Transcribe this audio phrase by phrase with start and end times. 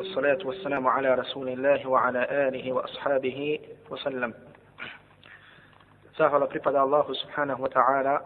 [0.00, 3.58] والصلاة والسلام على رسول الله وعلى آله وأصحابه
[3.90, 4.32] وسلم
[6.16, 8.16] Zahvala pripada Allahu subhanahu wa ta'ala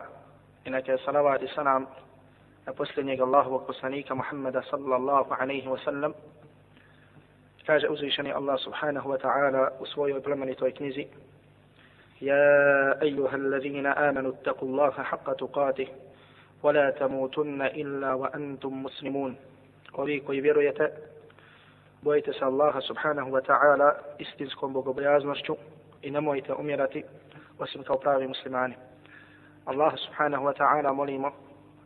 [0.67, 1.87] i neka je salavat i salam
[2.67, 6.15] na posljednjeg Allahovog poslanika Muhammada sallallahu alaihi wa sallam.
[7.67, 11.07] Kaže uzvišeni Allah subhanahu wa ta'ala u svojoj plemenitoj knjizi
[12.23, 15.89] يا أيها الذين آمنوا اتقوا الله حق تقاته
[16.63, 19.37] ولا تموتن إلا وأنتم مسلمون
[19.95, 21.14] ovi koji vjerujete,
[22.05, 25.57] bojite se Allaha subhanahu wa ta'ala istinskom bogobojaznošću
[26.03, 27.05] i nemojte umirati
[27.59, 28.75] osim kao pravi muslimani.
[29.65, 31.33] Allah subhanahu wa ta'ala molimo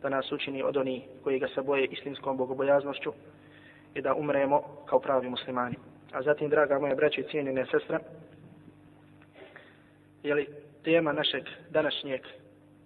[0.01, 3.13] da nas učini od onih koji ga se boje istinskom bogobojaznošću
[3.93, 5.75] i da umremo kao pravi muslimani.
[6.11, 7.99] A zatim, draga moje braće i cijenine sestre,
[10.23, 10.47] jeli,
[10.83, 12.21] tema našeg današnjeg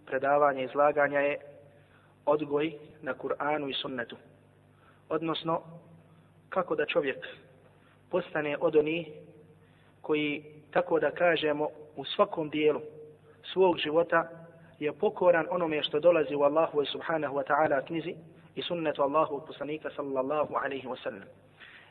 [0.06, 1.38] predavanja i izlaganja je
[2.26, 4.16] odgoj na Kur'anu i sunnetu.
[5.10, 5.62] Odnosno,
[6.54, 7.18] kako da čovjek
[8.12, 9.08] postane od onih
[10.02, 12.82] koji, tako da kažemo, u svakom dijelu
[13.54, 14.30] svog života
[14.80, 18.16] je pokoran onome što dolazi u Allahu subhanahu wa ta'ala knjizi
[18.56, 21.28] i sunnetu Allahu poslanika sallallahu alaihi wa sallam.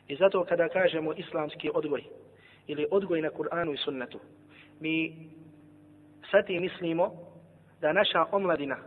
[0.07, 2.03] I zato kada kažemo islamski odgoj
[2.67, 4.19] ili odgoj na Kur'anu i sunnetu,
[4.79, 5.15] mi
[6.31, 7.11] sati mislimo
[7.81, 8.77] da naša omladina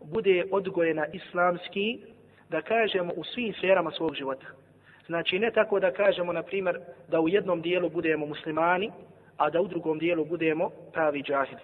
[0.00, 2.02] bude odgojena islamski,
[2.48, 4.46] da kažemo u svim sferama svog života.
[5.06, 8.90] Znači ne tako da kažemo, na primjer, da u jednom dijelu budemo muslimani,
[9.36, 11.60] a da u drugom dijelu budemo pravi džahili.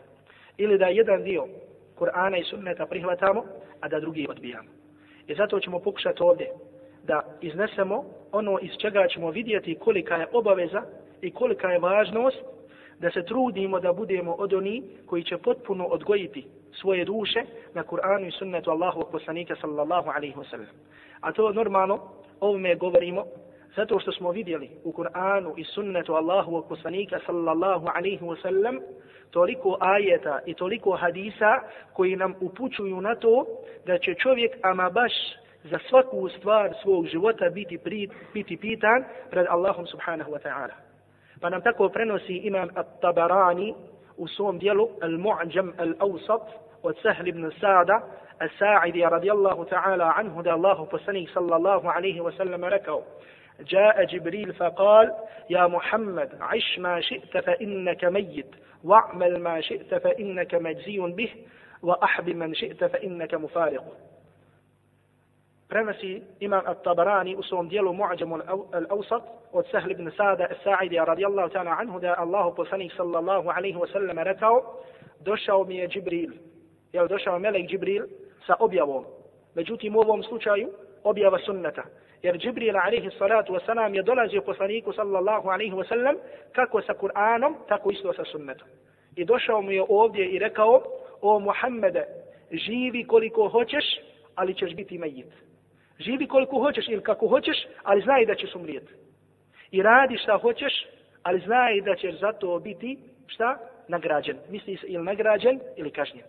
[0.56, 1.46] Ili da jedan dio
[1.98, 3.44] Kur'ana i sunneta prihvatamo,
[3.80, 4.68] a da drugi odbijamo.
[5.26, 6.50] I zato ćemo pokušati ovdje
[7.06, 10.82] da iznesemo ono iz čega ćemo vidjeti kolika je obaveza
[11.22, 12.38] i kolika je važnost
[12.98, 16.46] da se trudimo da budemo od oni koji će potpuno odgojiti
[16.80, 17.42] svoje duše
[17.74, 20.66] na Kur'anu i sunnetu Allahu poslanika sallallahu alaihi wa sallam.
[21.20, 21.98] A to normalno
[22.40, 23.24] ovome govorimo
[23.76, 28.78] zato što smo vidjeli u Kur'anu i sunnetu Allahu poslanika sallallahu alaihi wa sallam
[29.30, 31.60] toliko ajeta i toliko hadisa
[31.92, 33.46] koji nam upućuju na to
[33.86, 35.12] da će čovjek ama baš
[35.64, 40.74] za svaku stvar svog života biti, pri, biti pitan pred Allahom subhanahu wa ta'ala.
[41.40, 43.74] Pa nam tako prenosi imam At-Tabarani
[44.16, 46.42] u svom dijelu Al-Mu'jam Al-Awsat
[46.82, 48.00] od Sahl ibn Sa'da
[48.40, 53.02] As-Sa'idi radijallahu ta'ala anhu da Allahu poslanik sallallahu alaihi wa sallam rekao
[53.60, 55.12] جاء جبريل فقال
[55.50, 58.46] يا محمد عش ما شئت فإنك ميت
[58.84, 61.30] واعمل ما شئت فإنك مجزي به
[61.82, 63.84] وأحب من شئت فإنك مفارق
[65.70, 68.36] prenosi imam At-Tabarani u svom dijelu Mu'đamu
[68.72, 73.86] al-Awsat od Sahl ibn Sada al-Sa'idi radijallahu ta'ala anhu da Allah poslanik sallallahu alaihi wa
[73.92, 74.62] sallam rekao
[75.20, 76.30] došao mi je Džibril
[76.92, 78.04] jel došao melek Džibril
[78.46, 79.04] sa objavom
[79.54, 80.68] međutim u ovom slučaju
[81.04, 81.82] objava sunneta.
[82.22, 86.16] jer Džibril alaihi salatu wasalam je dolazio poslaniku sallallahu alaihi wasallam
[86.52, 88.68] kako sa Kur'anom tako isto sa sunnetom
[89.16, 90.82] i došao mu je ovdje i rekao
[91.20, 92.04] o Muhammede
[92.52, 93.84] živi koliko hoćeš
[94.34, 95.50] ali ćeš biti majit
[96.00, 98.92] Živi koliko hoćeš ili kako hoćeš, ali znaj da ćeš umrijeti.
[99.70, 100.86] I radi šta hoćeš,
[101.22, 103.58] ali znaj da ćeš zato biti šta?
[103.88, 104.36] Nagrađen.
[104.48, 106.24] Misli se ili nagrađen ili kažnjen.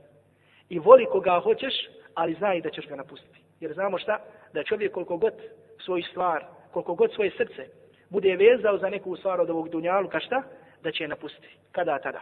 [0.69, 1.73] I voli koga hoćeš,
[2.15, 3.39] ali zna i da ćeš ga napustiti.
[3.59, 4.19] Jer znamo šta?
[4.53, 5.33] Da čovjek koliko god
[5.85, 7.67] svoju stvar, koliko god svoje srce
[8.09, 10.43] bude vezao za neku stvar od ovog dunjaluka, šta?
[10.83, 11.57] Da će je napustiti.
[11.71, 12.21] Kada tada?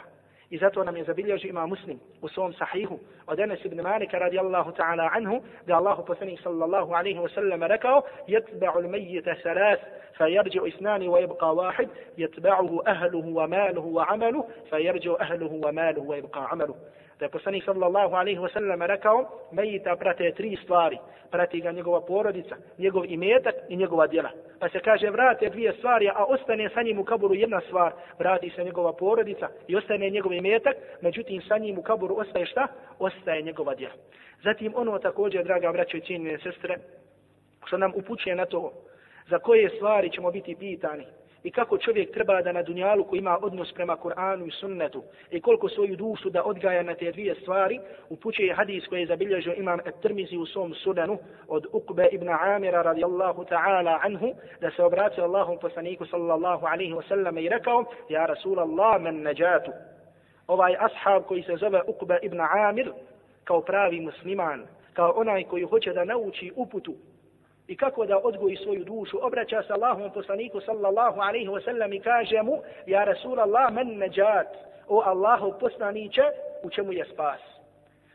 [0.49, 4.71] I zato nam je zabilježio ima muslim u svom sahihu od Enes ibn Malika radijallahu
[4.71, 9.79] ta'ala anhu da Allahu poslanih sallallahu alaihi wa sallam rekao jetba'u l-mejjita salas
[10.17, 14.77] fa jarđu wa ibqa wahid jetba'uhu ahluhu wa maluhu wa amaluhu fa
[15.19, 16.79] ahluhu wa maluhu wa ibqa amaluhu
[17.19, 20.97] da je poslanik sallallahu alaihi wasallam rekao, mejita prate tri stvari.
[21.31, 24.29] Prati ga njegova porodica, njegov imetak i njegova djela.
[24.59, 27.91] Pa se kaže, vrate dvije stvari, a ostane sa njim u kaburu jedna stvar.
[28.19, 32.67] Vrati se njegova porodica i ostane njegov imetak, međutim sa njim u kaburu ostaje šta?
[32.99, 33.93] Ostaje njegova djela.
[34.43, 36.77] Zatim ono također, draga braćo i cijenine sestre,
[37.65, 38.71] što nam upućuje na to,
[39.29, 41.05] za koje stvari ćemo biti pitani,
[41.43, 45.41] i kako čovjek treba da na dunjalu koji ima odnos prema Kur'anu i sunnetu i
[45.41, 49.79] koliko svoju dušu da odgaja na te dvije stvari, upućuje hadis koji je zabilježio imam
[49.79, 55.57] At-Tirmizi u svom sudanu od Uqbe ibn Amira radijallahu ta'ala anhu, da se obratio Allahom
[55.59, 59.71] poslaniku sallallahu alaihi wa sallam i rekao, ja Rasulallah men neđatu.
[60.47, 62.91] Ovaj ashab koji se zove Uqbe ibn Amir,
[63.43, 66.93] kao pravi musliman, kao onaj koji hoće da nauči uputu
[67.69, 72.41] i kako da odgoji svoju dušu, obraća se Allahom poslaniku sallallahu alaihi wasallam i kaže
[72.41, 74.47] mu, ja Rasulallah men neđat,
[74.87, 76.21] o Allahu poslaniće,
[76.63, 77.39] u čemu je spas.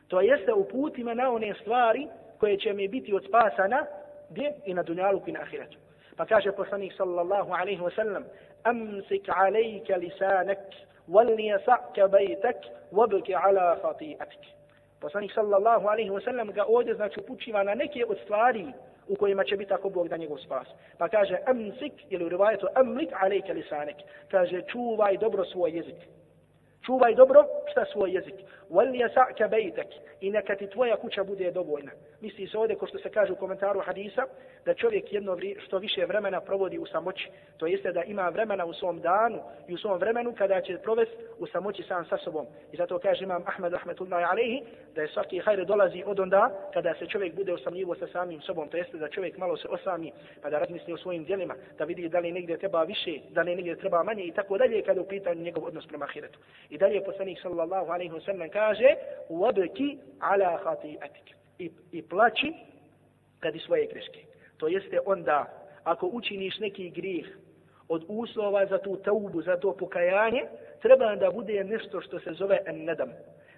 [0.09, 2.07] To jeste uputi me na one stvari
[2.39, 3.87] koje će mi biti od spasa na
[4.31, 5.79] gdje i na dunjalu i na ahiretu.
[6.17, 8.23] Pa kaže poslanik sallallahu alaihi wasallam,
[8.63, 10.59] amsik alejke lisanek,
[11.09, 12.57] walnijasa'ke bejtek,
[12.93, 14.45] wabki ala fati'atik.
[15.01, 18.67] Poslanik sallallahu alaihi wasallam ga ovdje znači upućiva na neke od stvari
[19.09, 20.69] u kojima će biti tako Bog da njegov spas.
[20.99, 23.97] Pa kaže amsik ili u rivajetu amlik alejke lisanek.
[24.31, 25.97] Kaže čuvaj dobro svoj jezik.
[26.87, 28.35] Čuvaj dobro šta svoj jezik.
[28.71, 29.87] Wal yasa'ka baytak.
[30.21, 31.91] I neka ti tvoja kuća bude dovoljna.
[32.21, 34.23] Misli se ovdje, ko što se kaže u komentaru hadisa,
[34.65, 37.29] da čovjek jedno vri, što više vremena provodi u samoći.
[37.57, 41.17] To jeste da ima vremena u svom danu i u svom vremenu kada će provesti
[41.39, 42.47] u samoći sam sa sobom.
[42.73, 44.63] I zato kaže imam Ahmed rahmetullahi alejhi
[44.95, 48.69] da je svaki hajre dolazi od onda kada se čovjek bude osamljivo sa samim sobom.
[48.69, 50.13] To jeste da čovjek malo se osami
[50.43, 53.57] pa da razmisli o svojim djelima, da vidi da li negdje treba više, da li
[53.57, 56.39] negdje treba manje i tako dalje kada u pitanju njegov odnos prema ahiretu.
[56.71, 58.96] I dalje poslanik sallallahu alaihi wa sallam kaže
[59.30, 62.54] وَبْكِ عَلَى خَطِئَتِكَ i, i plaći
[63.42, 64.20] radi svoje greške.
[64.58, 65.46] To jeste onda,
[65.84, 67.26] ako učiniš neki grijeh
[67.88, 70.44] od uslova za tu taubu, za to pokajanje,
[70.82, 73.10] treba da bude nešto što se zove en nedam.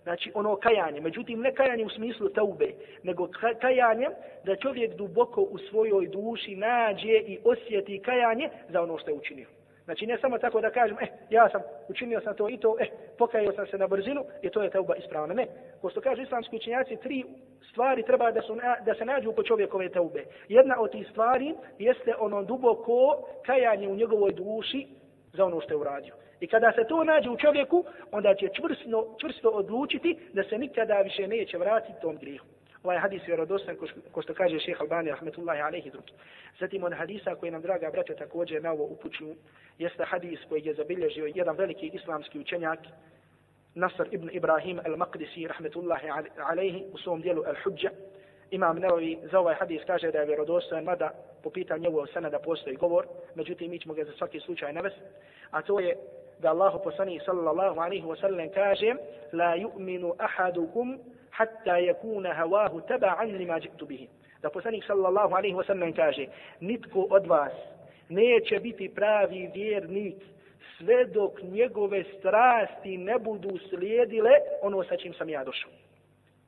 [0.04, 1.02] Znači ono kajanje.
[1.02, 2.72] Međutim, ne kajanje u smislu taube,
[3.04, 3.28] nego
[3.62, 4.08] kajanje
[4.44, 9.48] da čovjek duboko u svojoj duši nađe i osjeti kajanje za ono što je učinio.
[9.87, 12.87] Znači ne samo tako da kažem, eh, ja sam učinio sam to i to, eh,
[13.19, 15.35] pokajao sam se na brzinu i to je tauba ispravna.
[15.35, 15.47] Ne.
[15.81, 17.25] Ko što kaže islamski učinjaci, tri
[17.71, 20.25] stvari treba da, su, da se nađu po čovjekove taube.
[20.49, 24.87] Jedna od tih stvari jeste ono duboko kajanje u njegovoj duši
[25.33, 26.15] za ono što je uradio.
[26.41, 31.01] I kada se to nađe u čovjeku, onda će čvrsto, čvrsto odlučiti da se nikada
[31.01, 32.47] više neće vratiti tom grihu
[32.87, 33.77] ovaj hadis je vjerodostan
[34.13, 36.13] ko što kaže šeha Albani rahmetullahi alejhi drugi.
[36.61, 39.35] Zatim on hadisa koji nam draga braća također na ovo upućuju
[39.79, 42.79] jeste hadis koji je zabilježio jedan veliki islamski učenjak
[43.75, 46.07] Nasr ibn Ibrahim al-Maqdisi rahmetullahi
[46.47, 47.91] alejhi u svom dijelu al-Hujja.
[48.51, 51.11] Imam Nawawi za ovaj hadis kaže da je vjerodostan, mada
[51.43, 55.01] po pitanju ovog sanada postoji govor, međutim mi ćemo ga za svaki slučaj navesti,
[55.51, 55.97] a to je
[56.39, 58.95] da Allahu poslani sallallahu alaihi wa sallam kaže
[59.33, 60.99] la yu'minu ahadukum
[61.37, 64.09] hatta yakuna hawahu taba'an lima ji'tu bihi.
[64.43, 66.27] Da poslanik sallallahu alaihi wa sallam kaže
[66.61, 67.53] nitko od vas
[68.09, 70.17] neće biti pravi vjernik
[70.79, 74.31] sve dok njegove strasti ne budu slijedile
[74.63, 75.71] ono sa čim sam ja došao.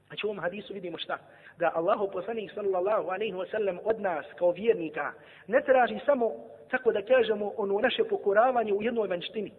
[0.06, 1.18] Znači u ovom hadisu vidimo šta?
[1.58, 5.12] Da Allahu poslanik sallallahu alaihi wasallam od nas kao vjernika
[5.46, 6.32] ne traži samo
[6.70, 9.52] tako da kažemo ono naše pokoravanje u jednoj vanštini.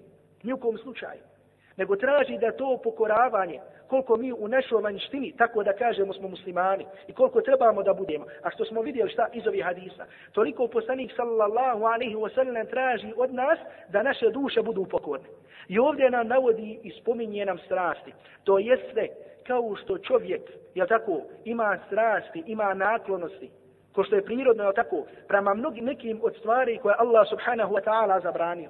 [0.44, 1.22] Nijekom slučaju
[1.80, 6.86] nego traži da to pokoravanje, koliko mi u našoj vanjštini, tako da kažemo smo muslimani,
[7.08, 11.12] i koliko trebamo da budemo, a što smo vidjeli šta iz ovih hadisa, toliko poslanik
[11.16, 13.60] sallallahu alaihi wa sallam traži od nas
[13.90, 15.28] da naše duše budu pokorne.
[15.68, 18.14] I ovdje nam navodi i spominje nam strasti.
[18.44, 19.08] To jeste
[19.48, 20.42] kao što čovjek,
[20.76, 23.50] jel tako, ima strasti, ima naklonosti,
[23.96, 27.84] ko što je prirodno, jel tako, prema mnogim nekim od stvari koje Allah subhanahu wa
[27.84, 28.70] ta'ala zabranio.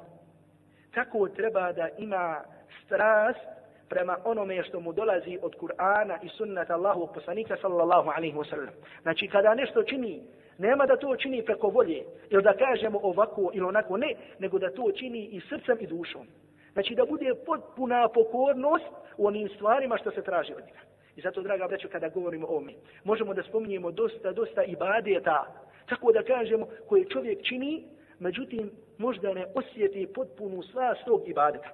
[0.94, 2.42] Tako treba da ima
[2.90, 3.46] strast
[3.90, 8.74] prema onome što mu dolazi od Kur'ana i sunnata Allahu poslanika sallallahu alaihi wa sallam.
[9.02, 10.24] Znači kada nešto čini,
[10.58, 14.74] nema da to čini preko volje, ili da kažemo ovako ili onako, ne, nego da
[14.74, 16.28] to čini i srcem i dušom.
[16.74, 18.86] Znači da bude potpuna pokornost
[19.18, 20.80] u onim stvarima što se traži od njega.
[21.16, 25.46] I zato, draga braćo, kada govorimo o ome, možemo da spominjemo dosta, dosta ibadeta,
[25.90, 27.84] tako da kažemo, koje čovjek čini,
[28.20, 31.70] međutim, možda ne osjeti potpunu sva tog ibadeta.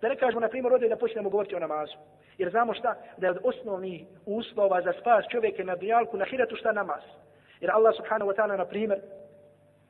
[0.00, 1.96] Da ne kažemo, na primjer, ovdje da počnemo govoriti o namazu.
[2.38, 2.94] Jer znamo šta?
[3.16, 7.02] Da je od osnovnih uslova za spas čovjeka na dunjalku, na hiratu šta namaz.
[7.60, 9.00] Jer Allah subhanahu wa ta'ala, na primjer,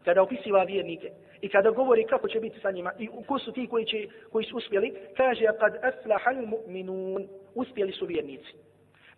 [0.05, 3.67] kada opisiva vjernike i kada govori kako će biti sa njima i ko su ti
[3.71, 8.55] koji, će, koji su uspjeli, kaže kad aflahal mu'minun, uspjeli su vjernici.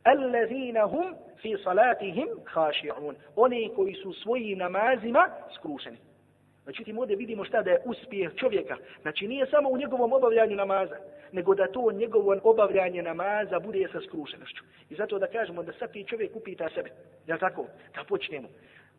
[0.03, 3.15] Allazina hum fi salatihim khashi'un.
[3.37, 5.99] Oni koji su svojim namazima skrušeni.
[6.67, 8.77] Međutim, ovdje vidimo šta da je uspjeh čovjeka.
[9.03, 10.97] Znači, nije samo u njegovom obavljanju namaza,
[11.33, 14.65] nego da to njegovo obavljanje namaza bude sa skrušenošću.
[14.91, 16.91] I zato da kažemo da svaki čovjek upita sebe.
[17.27, 17.67] Jel tako?
[17.95, 18.49] Da počnemo.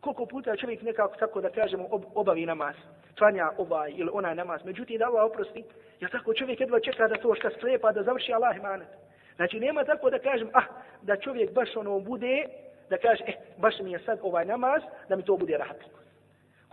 [0.00, 2.74] Koliko puta čovjek nekako tako da kažemo ob, obavi namaz,
[3.14, 4.60] tvanja ovaj ili onaj namaz.
[4.64, 5.64] Međutim, da Allah oprosti,
[6.00, 8.88] jel tako čovjek jedva čeka da to šta sklepa, da završi Allah imanet.
[9.36, 10.64] Znači, nema tako da kažem, ah,
[11.02, 12.44] da čovjek baš ono bude,
[12.90, 16.03] da kaže, eh, baš mi je sad ovaj namaz, da mi to bude rahatno.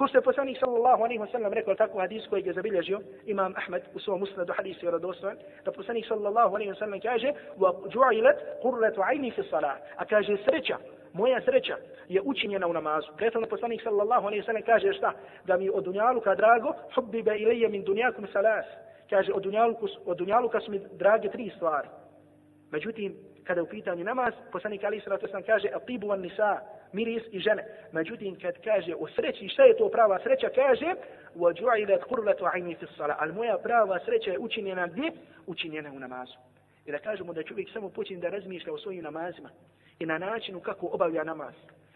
[0.01, 3.55] Ko što je poslanik sallallahu alaihi wa sallam rekao tako hadis koji je zabilježio imam
[3.57, 8.97] Ahmed u svom musnadu hadisu vjerodostojan, da poslanik sallallahu alaihi wa sallam kaže وَجُعِلَتْ قُرَّةُ
[8.97, 10.77] عَيْنِ فِي الصَّلَاةِ A kaže sreća,
[11.13, 11.77] moja sreća
[12.09, 13.09] je učinjena u namazu.
[13.17, 15.13] Prethodno poslanik sallallahu alaihi wa sallam kaže šta?
[15.45, 18.67] Da mi od dunjaluka drago, hubbibe ilaje min dunjakum salas.
[19.11, 21.89] Kaže od dunjaluka, od dunjaluka su mi drage tri stvari.
[22.71, 26.61] Međutim, kada u pitanju namaz, poslanik Ali sallallahu alaihi wa sallam kaže atibu an nisa,
[26.93, 27.65] miris i žene.
[27.93, 30.95] Međutim, kad kaže o sreći, šta je to prava sreća, kaže
[31.37, 35.13] وَجُعِلَتْ قُرْلَةُ عَيْنِي فِي الصَّلَةِ Ali moja prava sreća je učinjena gdje?
[35.47, 36.37] Učinjena u namazu.
[36.87, 39.51] I da kažemo da čovjek samo počne da razmišlja o svojim namazima
[39.99, 41.55] i na načinu kako obavlja namaz.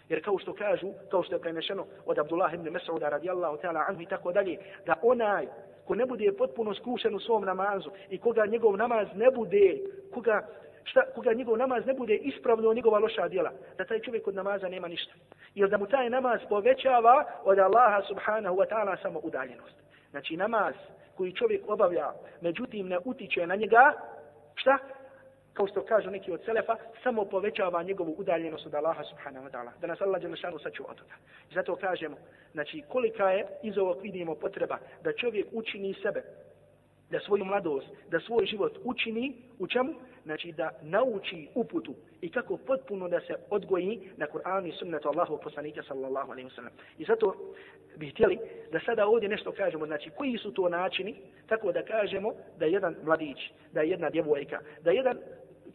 [0.09, 4.03] Jer kao što kažu, kao što je prenešeno od Abdullah ibn Mas'uda radijallahu ta'ala anhu
[4.03, 5.47] i tako dalje, da onaj
[5.87, 9.79] ko ne bude potpuno skušen u svom namazu i koga njegov namaz ne bude,
[10.15, 10.47] koga,
[10.86, 14.70] šta, koga njegov namaz ne bude ispravno njegova loša djela, da taj čovjek od namaza
[14.70, 15.14] nema ništa.
[15.56, 19.76] Jer da mu taj namaz povećava od Allaha subhanahu wa ta'ala samo udaljenost.
[20.10, 20.76] Znači namaz
[21.18, 22.12] koji čovjek obavlja,
[22.42, 23.94] međutim ne utiče na njega,
[24.56, 24.78] šta?
[25.56, 29.72] kao što kažu neki od selefa, samo povećava njegovu udaljenost od Allaha subhanahu wa ta'ala.
[29.82, 31.14] Da nas Allah Đelešanu sačuva od toga.
[31.52, 32.18] I zato kažemo,
[32.52, 36.24] znači kolika je iz ovog vidimo potreba da čovjek učini sebe,
[37.12, 39.94] da svoju mladost, da svoj život učini u čemu?
[40.26, 45.40] Znači da nauči uputu i kako potpuno da se odgoji na Kur'an i sunnetu Allahu
[45.44, 46.70] poslanika sallallahu alaihi wasallam.
[46.98, 47.36] I zato
[47.98, 48.40] bih htjeli
[48.72, 51.16] da sada ovdje nešto kažemo, znači koji su to načini,
[51.48, 53.38] tako da kažemo da jedan mladić,
[53.74, 55.18] da jedna djevojka, da jedan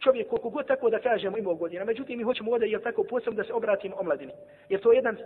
[0.03, 1.85] čovjek koliko god tako da kažemo imao godina.
[1.85, 4.31] Međutim, mi hoćemo ovdje, jel tako, posebno da se obratimo omladini.
[4.69, 5.17] Jer to je jedan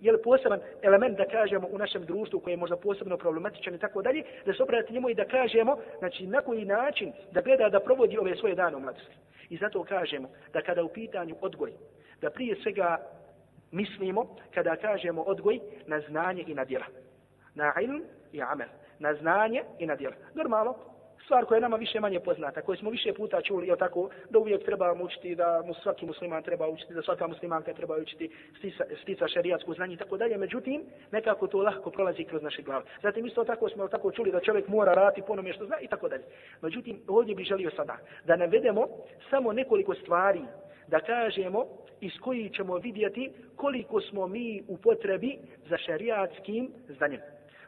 [0.00, 4.02] jel, poseban element da kažemo u našem društvu koji je možda posebno problematičan i tako
[4.02, 7.80] dalje, da se obrati njemu i da kažemo, znači, na koji način da gleda da
[7.80, 9.16] provodi ove svoje dane u mladosti.
[9.50, 11.72] I zato kažemo da kada u pitanju odgoj,
[12.20, 12.98] da prije svega
[13.72, 16.86] mislimo kada kažemo odgoj na znanje i na djela.
[17.54, 18.02] Na ilm
[18.32, 18.68] i amel.
[18.98, 20.14] Na znanje i na djela.
[20.34, 20.74] Normalno,
[21.24, 24.38] stvar koja je nama više manje poznata, koju smo više puta čuli, je tako, da
[24.38, 28.84] uvijek treba učiti, da mu svaki musliman treba učiti, da svaka muslimanka treba učiti stica,
[29.02, 30.38] stica šariatsku znanje i tako dalje.
[30.38, 32.84] Međutim, nekako to lahko prolazi kroz naše glave.
[33.02, 35.88] Zatim isto tako smo tako čuli da čovjek mora raditi po onome što zna i
[35.88, 36.24] tako dalje.
[36.62, 38.86] Međutim, ovdje bih želio sada da navedemo
[39.30, 40.40] samo nekoliko stvari
[40.88, 41.66] da kažemo
[42.00, 45.38] iz koji ćemo vidjeti koliko smo mi u potrebi
[45.68, 47.20] za šariatskim znanjem.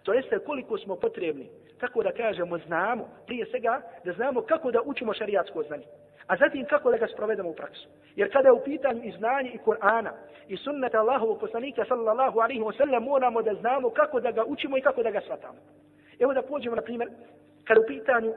[0.03, 1.49] To jeste koliko smo potrebni
[1.79, 5.85] kako da kažemo, znamo, prije svega, da znamo kako da učimo šarijatsko znanje.
[6.27, 7.89] A zatim kako da ga sprovedemo u praksu.
[8.17, 10.11] Jer kada je u pitanju i znanje i Kur'ana
[10.49, 14.79] i sunnata Allahovu poslanika sallallahu alaihi wa sallam, moramo da znamo kako da ga učimo
[14.79, 15.59] i kako da ga shvatamo.
[16.19, 17.11] Evo da pođemo, na primjer,
[17.65, 18.37] kada u pitanju uh,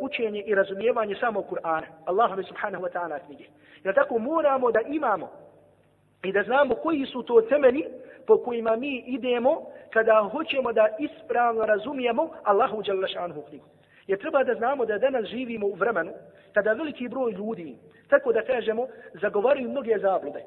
[0.00, 3.44] učenje i razumijevanje samo Kur'ana, Allahove subhanahu wa ta'ala knjige.
[3.84, 5.30] Jer tako moramo da imamo
[6.22, 7.84] i da znamo koji su to temeni
[8.26, 13.64] po kojima mi idemo kada hoćemo da ispravno razumijemo Allahu Đalešanhu knjigu.
[14.06, 16.12] Jer treba da znamo da danas živimo u vremenu
[16.52, 17.76] kada veliki broj ljudi,
[18.08, 20.42] tako da kažemo, zagovaraju mnoge zablude.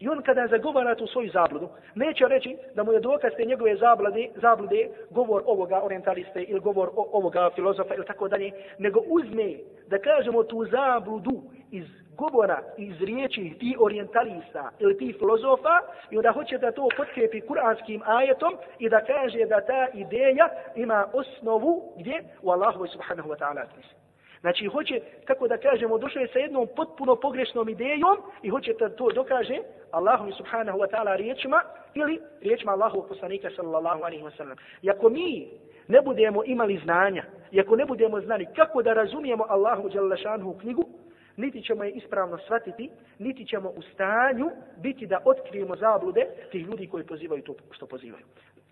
[0.00, 3.76] I on kada zagovara tu svoju zabludu, neće reći da mu je dokaz te njegove
[3.76, 9.54] zablude, zablude govor ovoga orientaliste ili govor ovoga filozofa ili tako dalje, nego uzme
[9.86, 11.84] da kažemo tu zabludu iz
[12.16, 15.80] govora iz riječi ti orientalista ili ti filozofa
[16.10, 21.06] i onda hoće da to potkrepi kuranskim ajetom i da kaže da ta ideja ima
[21.12, 22.24] osnovu gdje?
[22.42, 23.64] U Allahu subhanahu wa ta'ala.
[24.40, 28.88] Znači hoće, kako da kažemo, došao je sa jednom potpuno pogrešnom idejom i hoće da
[28.88, 29.58] to dokaže
[29.90, 31.62] Allahu subhanahu wa ta'ala riječima
[31.94, 34.56] ili riječima Allahu poslanika sallallahu alaihi wa sallam.
[34.82, 35.48] I ako mi
[35.88, 39.88] ne budemo imali znanja, i ako ne budemo znali kako da razumijemo Allahu
[40.44, 40.84] u knjigu,
[41.36, 46.86] niti ćemo je ispravno shvatiti, niti ćemo u stanju biti da otkrijemo zablude tih ljudi
[46.86, 48.24] koji pozivaju to što pozivaju.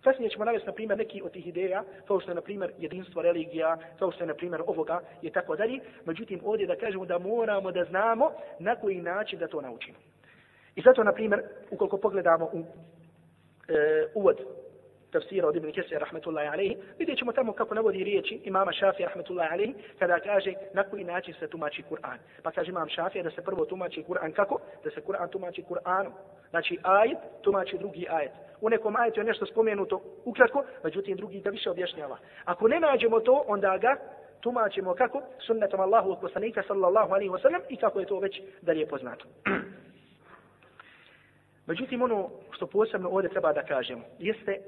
[0.02, 3.22] Kasnije ćemo navesti, na primjer, neki od tih ideja, kao što je, na primjer, jedinstvo
[3.22, 5.80] religija, kao što je, na primjer, ovoga i tako dalje.
[6.04, 9.98] Međutim, ovdje da kažemo da moramo da znamo na koji način da to naučimo.
[10.76, 12.64] I zato, na primjer, ukoliko pogledamo u
[13.68, 14.36] e, uvod
[15.12, 19.52] tafsira od Ibn Kesir rahmetullahi alaihi, vidjet ćemo tamo kako navodi riječi imama Šafija rahmetullahi
[19.52, 22.18] alaihi, kada kaže na koji način se tumači Kur'an.
[22.42, 24.58] Pa kaže imam Šafija da se prvo tumači Kur'an kako?
[24.84, 26.10] Da se Kur'an tumači Kur'anom.
[26.50, 28.32] Znači ajet tumači drugi ajet.
[28.60, 32.18] U nekom ajetu je nešto spomenuto ukratko, međutim drugi ga više objašnjava.
[32.44, 33.96] Ako ne nađemo to, onda ga
[34.40, 35.22] tumačimo kako?
[35.46, 39.24] Sunnetom Allahu od poslanika sallallahu alaihi wasallam i kako je to već dalje poznato.
[41.66, 44.60] Međutim, ono što posebno ovdje treba da kažemo, jeste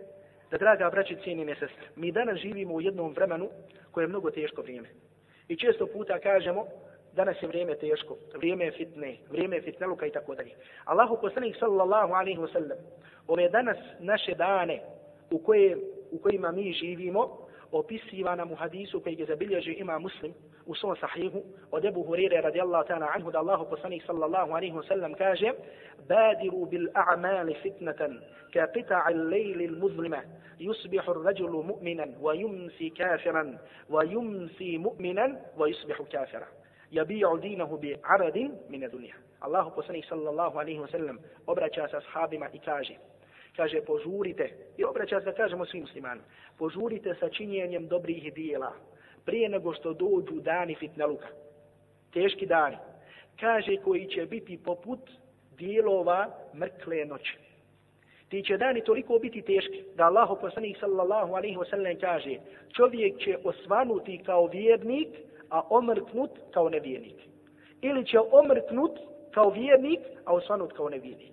[0.55, 3.49] da draga braći cijenine sestre, mi danas živimo u jednom vremenu
[3.91, 4.89] koje je mnogo teško vrijeme.
[5.49, 6.67] I često puta kažemo,
[7.13, 10.51] danas je vrijeme teško, vrijeme je fitne, vrijeme je fitneluka i tako dalje.
[10.85, 12.79] Allahu poslanik sallallahu alaihi wa sallam,
[13.29, 14.81] ove danas naše dane
[15.31, 15.77] u, koje,
[16.11, 17.44] u kojima mi živimo,
[17.79, 20.33] opisiva nam u hadisu koji je zabilježi ima muslim
[20.67, 24.83] u svom sahihu od Ebu Hurire radijallahu ta'ala anhu da Allahu poslanik sallallahu alaihi wa
[24.89, 25.53] sallam kaže
[26.09, 28.21] badiru bil a'mali fitnatan
[28.53, 30.21] ka qita'a al-layli al-muzlima
[30.59, 33.59] yusbihu ar-rajulu mu'minan wa yumsi kafiran
[33.91, 36.49] wa yumsi mu'minan wa yusbihu kafiran
[37.81, 39.15] bi aradin min dunya.
[39.41, 42.95] Allahu poslanik sallallahu alaihi wa sallam obraća se ashabima i kaže,
[43.57, 46.27] kaže požurite, i obraća se da kažemo svim muslimanima,
[46.59, 48.73] požurite sa činjenjem dobrih dijela
[49.25, 51.27] prije nego što dođu dani fitnaluka.
[52.13, 52.77] Teški dani.
[53.41, 55.01] Kaže koji će biti poput
[55.59, 57.37] dijelova mrkle noći.
[58.29, 62.37] Ti će dani toliko biti teški da Allah poslanik sallallahu alaihi wasallam kaže
[62.77, 65.09] čovjek će osvanuti kao vjernik,
[65.51, 67.17] a omrknut kao nevjernik.
[67.83, 68.99] Ili će omrknut
[69.31, 71.33] kao vjernik, a osvanut kao nevjernik.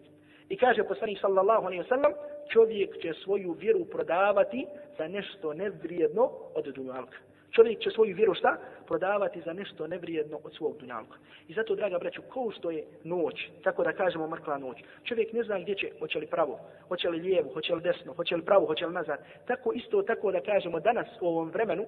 [0.52, 2.14] I kaže poslanik sallallahu alaihi wasallam,
[2.54, 4.66] čovjek će svoju vjeru prodavati
[4.98, 7.18] za nešto nevrijedno od dunjalka
[7.52, 8.58] čovjek će svoju vjeru šta?
[8.88, 11.18] Prodavati za nešto nevrijedno od svog dunjalka.
[11.48, 15.44] I zato, draga braću, ko što je noć, tako da kažemo mrkla noć, čovjek ne
[15.44, 18.66] zna gdje će, hoće li pravo, hoće li lijevo, hoće li desno, hoće li pravo,
[18.66, 19.20] hoće li nazad.
[19.48, 21.86] Tako isto, tako da kažemo danas u ovom vremenu,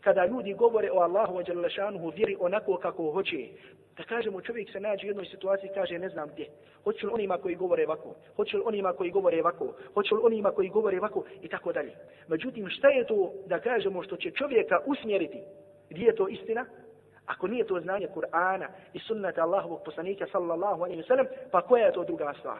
[0.00, 3.48] kada ljudi govore o Allahu wa Đalešanuhu vjeri onako kako hoće,
[3.96, 6.46] da kažemo čovjek se nađe u jednoj situaciji kaže ne znam gdje.
[6.84, 8.14] Hoće li onima koji govore ovako?
[8.36, 9.74] Hoće li onima koji govore ovako?
[9.94, 11.24] Hoće li onima koji govore ovako?
[11.42, 11.92] I tako dalje.
[12.28, 15.40] Međutim, šta je to da kažemo što će čovjeka usmjeriti?
[15.90, 16.66] Gdje je to istina?
[17.26, 21.86] Ako nije to znanje Kur'ana i sunnata Allahovog poslanika sallallahu alaihi wa sallam, pa koja
[21.86, 22.58] je to druga stvar?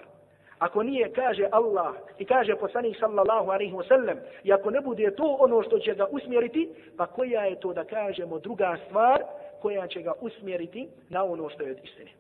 [0.59, 5.11] Ako nije, kaže Allah i kaže poslanik sallallahu alaihi wa sallam, i ako ne bude
[5.11, 9.23] to ono što će ga usmjeriti, pa koja je to da kažemo druga stvar
[9.63, 12.11] koja će ga usmjeriti na ono što je od istine.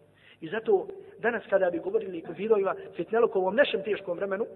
[0.40, 0.87] I zato
[1.18, 4.47] danas kada bi govorili o vidovima fitnelokovom našem teškom vremenu,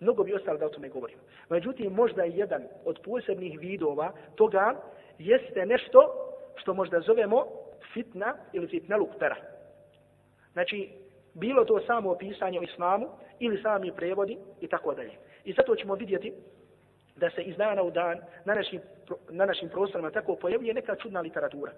[0.00, 1.22] mnogo bi ostalo da o tome govorimo.
[1.48, 4.74] Međutim, možda je jedan od posebnih vidova toga
[5.18, 6.00] jeste nešto
[6.56, 7.46] što možda zovemo
[7.92, 9.36] fitna ili fitneluk pera.
[10.52, 10.88] Znači,
[11.34, 13.06] bilo to samo opisanje u islamu
[13.40, 15.12] ili sami prevodi i tako dalje.
[15.44, 16.32] I zato ćemo vidjeti
[17.16, 18.80] da se iz dana u dan na našim,
[19.30, 21.72] na našim prostorima tako pojavljuje neka čudna literatura.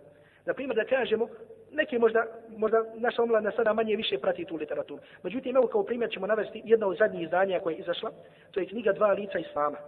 [0.47, 1.29] Na primjer da kažemo,
[1.73, 2.27] neki možda,
[2.57, 5.03] možda naša omladna sada manje više prati tu literaturu.
[5.23, 8.11] Međutim, evo kao primjer ćemo navesti jedno od zadnjih izdanja koje je izašla,
[8.51, 9.79] to je knjiga Dva lica Islama.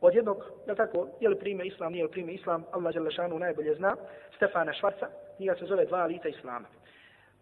[0.00, 3.74] Od jednog, je tako, je li prime Islam, nije li prime Islam, Allah Đelešanu najbolje
[3.74, 3.96] zna,
[4.36, 6.66] Stefana Švarca, knjiga se zove Dva lica Islama.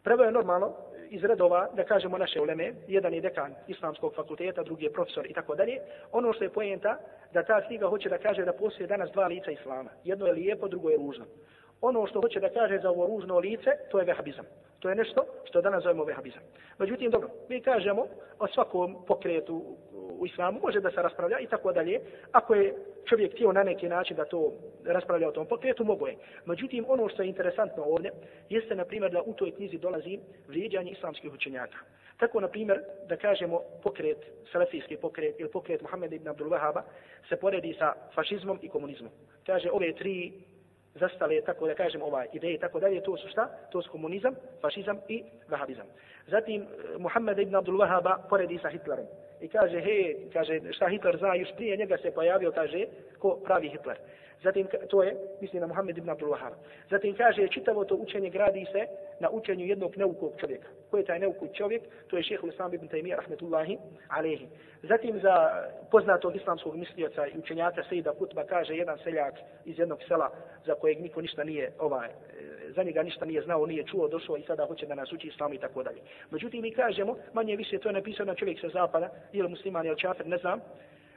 [0.02, 0.74] Prvo je normalno,
[1.12, 5.32] iz redova, da kažemo naše uleme, jedan je dekan islamskog fakulteta, drugi je profesor i
[5.32, 5.78] tako dalje,
[6.12, 6.98] ono što je pojenta
[7.32, 9.90] da ta knjiga hoće da kaže da postoje danas dva lica islama.
[10.04, 11.24] Jedno je lijepo, drugo je ružno.
[11.80, 14.44] Ono što hoće da kaže za ovo ružno lice, to je vehabizam.
[14.80, 16.42] To je nešto što danas zovemo vehabizam.
[16.78, 18.06] Međutim, dobro, mi kažemo
[18.38, 19.76] o svakom pokretu
[20.10, 22.00] u islamu može da se raspravlja i tako dalje.
[22.32, 24.52] Ako je čovjek htio na neki način da to
[24.84, 26.16] raspravlja o tom pokretu, mogo je.
[26.44, 28.10] Međutim, ono što je interesantno ovdje,
[28.48, 31.76] jeste, na primjer, da u toj knjizi dolazi vrijeđanje islamskih učenjaka.
[32.16, 34.18] Tako, na primjer, da kažemo pokret,
[34.52, 36.82] salafijski pokret ili pokret Muhammed ibn Abdul Wahaba
[37.28, 39.10] se poredi sa fašizmom i komunizmom.
[39.46, 40.32] Kaže, ove tri
[40.94, 43.48] zastale, tako da kažem, ova ideje, tako dalje, to su šta?
[43.70, 45.86] To su komunizam, fašizam i vahabizam.
[46.26, 46.66] Zatim,
[46.98, 49.06] Muhammed ibn Abdul Wahaba poredi sa Hitlerom.
[49.42, 52.86] I kaže, he, kaže, šta Hitler zna, još prije njega se pojavio, kaže,
[53.18, 53.96] ko pravi Hitler.
[54.42, 56.52] Zatim, to je, misli na Muhammed ibn Abdul Wahab.
[56.90, 58.86] Zatim kaže, čitavo to učenje gradi se
[59.20, 60.68] na učenju jednog neukog čovjeka.
[60.90, 61.82] Ko je taj neukog čovjek?
[62.06, 63.78] To je šehhul Islam ibn Taymiyyah, rahmetullahi,
[64.08, 64.46] alehi.
[64.82, 65.34] Zatim, za
[65.90, 70.30] poznatog islamskog mislioca i učenjata Sejda Kutba kaže jedan seljak iz jednog sela
[70.66, 72.08] za kojeg niko ništa nije, ovaj,
[72.74, 75.54] za njega ništa nije znao, nije čuo, došao i sada hoće da nas uči islamu
[75.54, 76.00] i tako dalje.
[76.30, 80.26] Međutim, mi kažemo, manje više to je napisano čovjek sa zapada, ili musliman, ili čafir,
[80.26, 80.60] ne znam,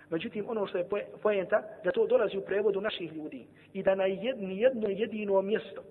[0.10, 0.88] Međutim, ono što je
[1.22, 5.82] poenta, da to dolazi u prevodu naših ljudi i da na jedno jedno jedino mjesto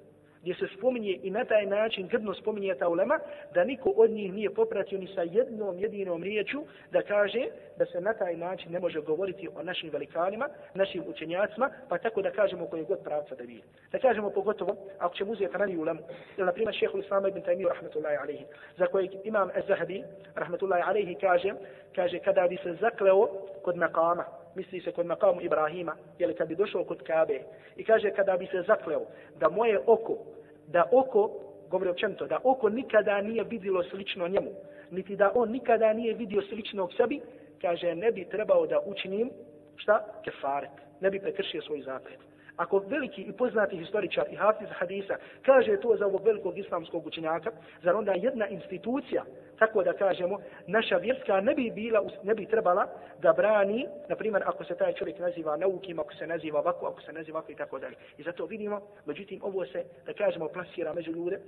[0.45, 3.19] gdje se spominje i na taj način grdno spominje ta ulema,
[3.55, 7.47] da niko od njih nije popratio ni sa jednom jedinom riječu da kaže
[7.79, 12.23] da se na taj način ne može govoriti o našim velikanima, našim učenjacima, pa tako
[12.23, 13.63] da kažemo koji god pravca da vije.
[13.93, 16.01] Da kažemo pogotovo, ako ćemo uzeti raniju ulemu,
[16.37, 18.45] ili na primjer šehehu Islama ibn Taymiyu, rahmatullahi alaihi,
[18.79, 20.03] za kojeg imam Az-Zahabi,
[20.35, 21.53] rahmatullahi alaihi, kaže,
[21.95, 23.29] kaže, kada bi se zakleo
[23.65, 24.25] kod makama,
[24.55, 27.41] misli se kod Mekamu Ibrahima, jel kad bi došao kod Kabe,
[27.77, 29.03] i kaže kada bi se zakleo
[29.41, 30.19] da moje oko,
[30.67, 31.31] da oko,
[31.71, 34.51] govori općenito, da oko nikada nije vidilo slično njemu,
[34.91, 37.21] niti da on nikada nije vidio sličnog sebi,
[37.61, 39.31] kaže ne bi trebao da učinim,
[39.77, 40.05] šta?
[40.25, 40.71] Kefaret.
[41.01, 42.34] Ne bi prekršio svoj zaklet.
[42.57, 47.51] Ako veliki i poznati historičar i hafiz hadisa kaže to za ovog velikog islamskog učenjaka,
[47.83, 49.25] zar onda jedna institucija,
[49.59, 52.87] tako da kažemo, naša vjerska ne bi bila, ne bi trebala
[53.23, 57.01] da brani, na primjer, ako se taj čovjek naziva naukim, ako se naziva ovako, ako
[57.01, 57.97] se naziva ovako i tako dalje.
[58.19, 61.41] I zato vidimo, međutim, ovo se, da kažemo, plasira među ljude,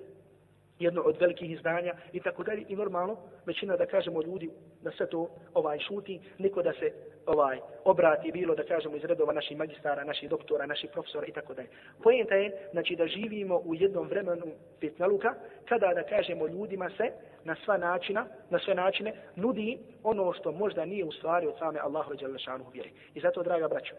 [0.79, 4.51] jedno od velikih izdanja i tako dalje i normalno većina da kažemo ljudi
[4.83, 6.93] da sve to ovaj šuti niko da se
[7.27, 11.55] ovaj obrati bilo da kažemo iz redova naših magistara, naših doktora, naših profesora i tako
[11.55, 11.69] dalje.
[12.03, 14.47] Poenta je znači da živimo u jednom vremenu
[14.81, 15.35] fitnaluka
[15.69, 17.11] kada da kažemo ljudima se
[17.45, 21.81] na sva načina, na sve načine nudi ono što možda nije u stvari od same
[21.81, 22.91] Allahu dželle šanu vjeri.
[23.15, 23.95] I zato draga braćo,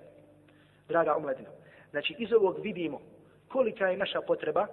[0.87, 1.49] draga omladino,
[1.91, 3.01] znači iz ovog vidimo
[3.47, 4.67] kolika je naša potreba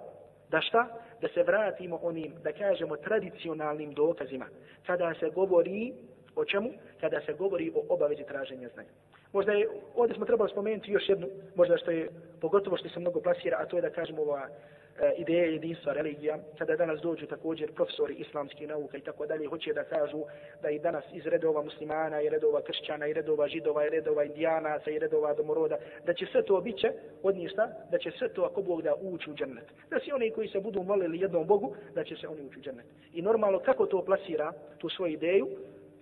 [0.49, 0.87] da šta?
[1.25, 4.45] Da se vratimo onim, da kažemo, tradicionalnim dokazima.
[4.85, 5.93] Kada se govori
[6.35, 6.69] o čemu?
[7.01, 8.89] Kada se govori o obavezi traženja znanja.
[9.33, 12.09] Možda je, ovdje smo trebali spomenuti još jednu, možda što je,
[12.41, 14.47] pogotovo što se mnogo plasira, a to je da kažemo ova
[14.99, 19.73] E, ideje jedinstva religija, kada danas dođu također profesori islamske nauka i tako dalje, hoće
[19.73, 20.23] da kažu
[20.61, 24.91] da i danas iz redova muslimana, i redova kršćana, i redova židova, i redova indijanaca,
[24.91, 26.91] i redova domoroda, da će sve to biće
[27.23, 29.65] od ništa, da će sve to ako Bog da ući u džennet.
[29.89, 32.61] Da svi oni koji se budu molili jednom Bogu, da će se oni ući u
[32.61, 32.85] džennet.
[33.13, 35.47] I normalno kako to plasira, tu svoju ideju,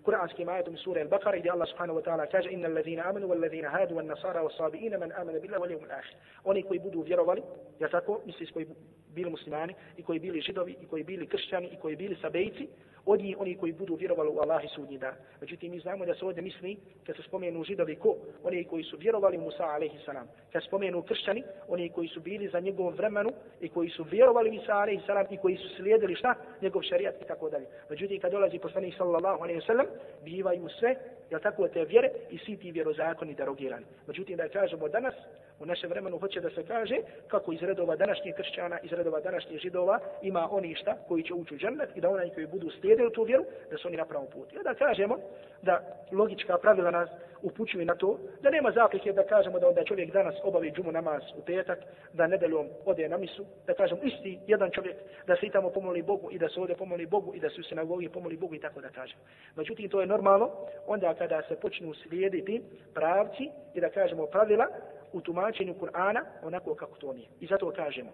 [0.03, 3.69] kuranskim ajetom sura Al-Baqara gdje Allah subhanahu wa ta'ala kaže inna alladhina amanu wal ladhina
[3.69, 6.15] hadu wan nasara was sabiina man amana billahi wal yawmil akhir.
[6.43, 7.41] Oni koji budu vjerovali,
[7.79, 8.67] ja tako misli koji
[9.15, 12.67] bili muslimani i koji bili židovi i koji bili kršćani i koji bili sabejci,
[13.05, 15.13] od njih oni koji budu vjerovali u Allah i sudnji dan.
[15.41, 18.97] Međutim, mi znamo da se ovdje misli, kad se spomenu židovi ko, oni koji su
[18.97, 20.27] vjerovali Musa alaihi salam.
[20.51, 23.29] Kad spomenu kršćani, oni koji su bili za njegovom vremenu
[23.61, 26.35] i koji su vjerovali Musa alaihi salam i koji su slijedili šta?
[26.61, 27.65] Njegov šarijat i tako dalje.
[27.89, 29.85] Međutim, kad dolazi poslanik sallallahu alaihi salam,
[30.23, 30.95] bivaju sve,
[31.33, 33.85] jel tako, te vjere i svi ti vjerozakoni derogirani.
[34.07, 35.13] Međutim, da kažemo danas,
[35.59, 36.95] u našem vremenu hoće da se kaže
[37.27, 41.53] kako iz redova današnjih kršćana, iz redova današnjih židova ima oni šta koji će ući
[41.53, 44.27] u džennet i da onaj koji budu slijedili tu vjeru, da su oni na pravom
[44.27, 44.55] putu.
[44.55, 45.17] I da kažemo
[45.61, 47.09] da logička pravila nas
[47.43, 51.21] upućuju na to, da nema zaplike da kažemo da onda čovjek danas obavi džumu namaz
[51.38, 51.79] u petak,
[52.13, 54.95] da nedeljom ode na misu, da kažemo isti jedan čovjek
[55.27, 57.56] da se i tamo pomoli Bogu i da se ode pomoli Bogu i da se
[57.60, 59.21] u sinagogi pomoli Bogu i tako da kažemo.
[59.56, 60.51] Međutim, to je normalno
[60.88, 64.67] onda kada se počnu slijediti pravci i da kažemo pravila
[65.13, 67.27] u tumačenju Kur'ana onako kako to nije.
[67.39, 68.12] I zato kažemo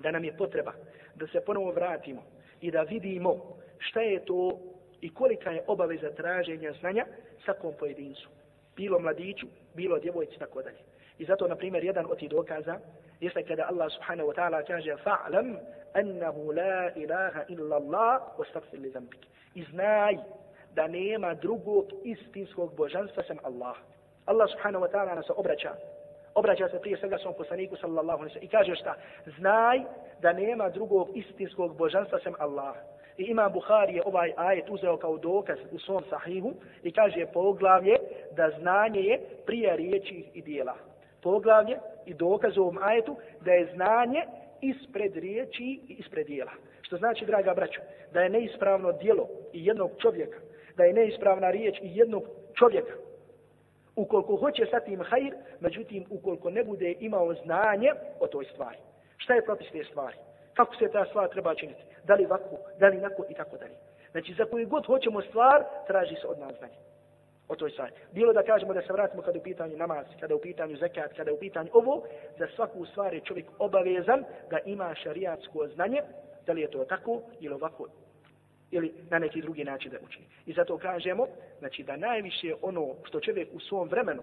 [0.00, 0.72] da nam je potreba
[1.14, 2.22] da se ponovo vratimo
[2.60, 4.58] i da vidimo šta je to
[5.00, 7.06] i kolika je obaveza traženja znanja
[7.44, 8.28] svakom pojedincu.
[8.76, 10.78] Bilo mladiću, bilo djevojci, tako dalje.
[11.18, 12.78] I zato, na primjer, jedan od tih dokaza
[13.20, 15.56] jeste kada Allah subhanahu wa ta'ala kaže fa'lam
[15.94, 19.26] annahu la ilaha illa Allah wa stagfir li zambik.
[19.54, 20.16] I znaj
[20.74, 23.76] da nema drugog istinskog božanstva sem Allah.
[24.26, 25.74] Allah subhanahu wa ta'ala nas obraća
[26.36, 28.94] obraća se prije svega svom poslaniku sallallahu alaihi i kaže šta?
[29.38, 29.80] Znaj
[30.20, 32.74] da nema drugog istinskog božanstva sem Allah.
[33.18, 36.52] I ima Buhari je ovaj ajet uzeo kao dokaz u svom sahihu
[36.82, 37.96] i kaže poglavlje
[38.36, 40.74] da znanje je prije riječi i dijela.
[41.22, 44.22] Poglavlje i dokaz u ovom ajetu da je znanje
[44.60, 46.52] ispred riječi i ispred dijela.
[46.82, 47.80] Što znači, draga braćo,
[48.12, 50.38] da je neispravno dijelo i jednog čovjeka,
[50.76, 52.22] da je neispravna riječ i jednog
[52.54, 52.92] čovjeka,
[53.96, 58.78] ukoliko hoće sa tim hajr, međutim, ukoliko ne bude imao znanje o toj stvari.
[59.16, 60.16] Šta je propis te stvari?
[60.54, 61.82] Kako se ta stvar treba činiti?
[62.06, 63.74] Da li ovako, da li nako i tako dalje.
[64.10, 66.74] Znači, za koju god hoćemo stvar, traži se od nas znanje.
[67.48, 67.92] O toj stvari.
[68.12, 71.32] Bilo da kažemo da se vratimo kada u pitanju namaz, kada u pitanju zekat, kada
[71.32, 72.02] u pitanju ovo,
[72.38, 76.02] za svaku stvar je čovjek obavezan da ima šariatsko znanje,
[76.46, 77.86] da li je to tako ili ovako
[78.70, 80.26] ili na neki drugi način da učini.
[80.46, 81.26] I zato kažemo,
[81.58, 84.22] znači da najviše ono što čovjek u svom vremenu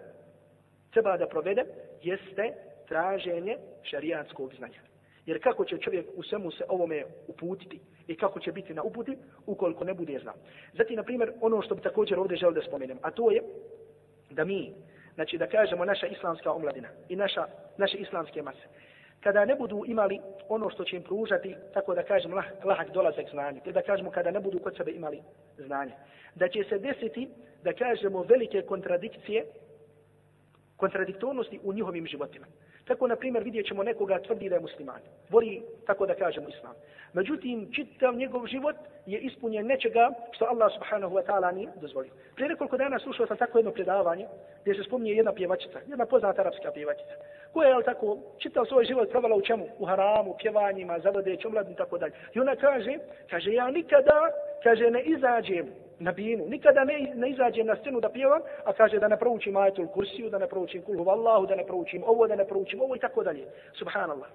[0.92, 1.66] treba da provede,
[2.02, 2.54] jeste
[2.88, 4.93] traženje šariatskog znanja.
[5.26, 9.18] Jer kako će čovjek u svemu se ovome uputiti i kako će biti na uputi
[9.46, 10.36] ukoliko ne bude znao.
[10.74, 13.42] Zatim, na primjer, ono što bi također ovdje želio da spomenem, a to je
[14.30, 14.74] da mi,
[15.14, 17.46] znači da kažemo naša islamska omladina i naša,
[17.78, 18.68] naše islamske mase,
[19.24, 23.26] kada ne budu imali ono što će im pružati, tako da kažemo, lah, lahak dolazak
[23.32, 25.22] znanja, ili da kažemo kada ne budu kod sebe imali
[25.58, 25.94] znanje,
[26.36, 27.30] da će se desiti,
[27.64, 29.46] da kažemo, velike kontradikcije,
[30.78, 32.46] kontradiktornosti u njihovim životima.
[32.88, 35.02] Tako, na primjer, vidjet ćemo nekoga tvrdi da je musliman.
[35.30, 36.76] Voli, tako da kažemo, islam.
[37.14, 42.12] Međutim, čitav njegov život je ispunjen nečega što Allah subhanahu wa ta'ala nije dozvolio.
[42.36, 44.28] Prije nekoliko dana slušao sam tako jedno predavanje
[44.62, 47.14] gdje se spominje jedna pjevačica, jedna poznata arapska pjevačica,
[47.54, 49.66] koja je, tako, čitav svoj život provala u čemu?
[49.80, 52.14] U haramu, pjevanjima, zavodeću, mladim, tako dalje.
[52.34, 52.98] I ona kaže,
[53.30, 54.22] kaže, ja nikada,
[54.64, 56.46] kaže, ne izađem na binu.
[56.48, 60.30] Nikada ne, ne izađem na scenu da pjevam, a kaže da ne proučim ajetul kursiju,
[60.30, 63.24] da ne proučim kulhu vallahu, da ne proučim ovo, da ne proučim ovo i tako
[63.24, 63.46] dalje.
[63.74, 64.30] Subhanallah.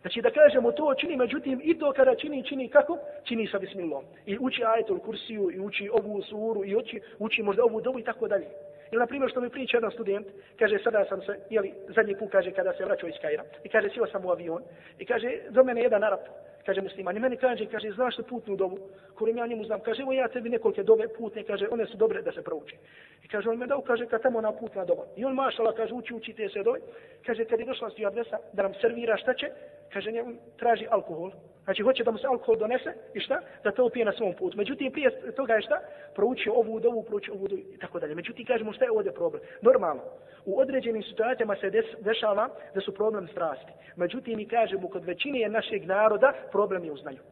[0.00, 2.98] Znači da kažemo to čini, međutim i to kada čini, čini kako?
[3.24, 4.04] Čini sa bismillom.
[4.26, 8.04] I uči ajetul kursiju, i uči ovu suru, i uči, uči možda ovu dobu i
[8.04, 8.46] tako dalje.
[8.90, 10.26] Ili, na primjer, što mi priča jedan student,
[10.58, 13.88] kaže, sada sam se, jeli, zadnji put, kaže, kada se vraćao iz Kajra, i kaže,
[13.88, 14.62] sio sam u avion,
[14.98, 16.20] i kaže, do mene jedan Arab,
[16.68, 18.78] kaže musliman, i meni kaže, kaže, znaš li putnu dobu?
[19.16, 22.22] Kurim ja njemu znam, kaže, evo ja tebi nekolike dobe putne, kaže, one su dobre
[22.22, 22.76] da se prouče.
[23.24, 25.06] I kaže, on me dao, kaže, kad tamo na putna doba.
[25.16, 26.80] I on mašala, kaže, uči, uči te se dove.
[27.26, 29.50] Kaže, kad je došla s adresa, da nam servira šta će,
[29.92, 31.30] kaže, njemu traži alkohol.
[31.64, 33.40] Znači, hoće da mu se alkohol donese i šta?
[33.64, 34.56] Da to pije na svom putu.
[34.56, 35.78] Međutim, prije toga je šta?
[36.14, 38.14] Proučio ovu dovu, proučio ovu dovu i tako dalje.
[38.14, 39.42] Međutim, kažemo šta je ovdje problem?
[39.62, 40.02] Normalno,
[40.44, 43.72] u određenim situacijama se des, dešava da su problem strasti.
[43.96, 47.22] Međutim, mi kažemo, kod većine našeg naroda, problem je u znanju.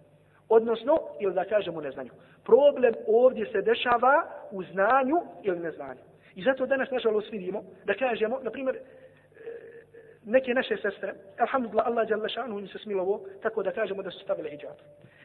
[0.49, 2.11] Odnosno, ili da kažemo neznanju.
[2.45, 6.01] Problem ovdje se dešava u znanju ili neznanju.
[6.35, 8.77] I zato danas, nažalost, vidimo da kažemo, na primjer,
[10.27, 14.19] neke naše sestre, alhamdulillah, Allah jalla šanu im se smilovo, tako da kažemo da su
[14.19, 14.77] stavile hijab.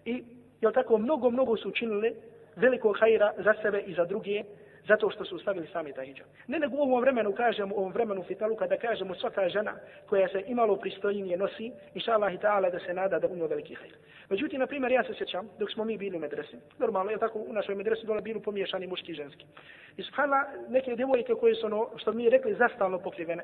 [0.06, 0.24] I,
[0.62, 2.16] jel tako, mnogo, mnogo su učinili
[2.56, 4.44] veliko hajra za sebe i za druge,
[4.88, 6.28] zato što su stavili sami taj hijab.
[6.48, 9.74] Ne nego u ovom vremenu kažemo, u ovom vremenu fitalu, kada kažemo svaka žena
[10.10, 13.76] koja se imalo pristojnije nosi, inša Allah i ta'ala da se nada da unio veliki
[13.76, 13.94] hajr.
[14.30, 17.40] Međutim, na primjer, ja se sjećam, dok smo mi bili u medresi, normalno, je tako,
[17.40, 19.46] u našoj medresi dole bili pomiješani muški i ženski.
[19.98, 23.44] I subhanallah, neke djevojke koje su ono, što mi rekli, zastalno pokrivene,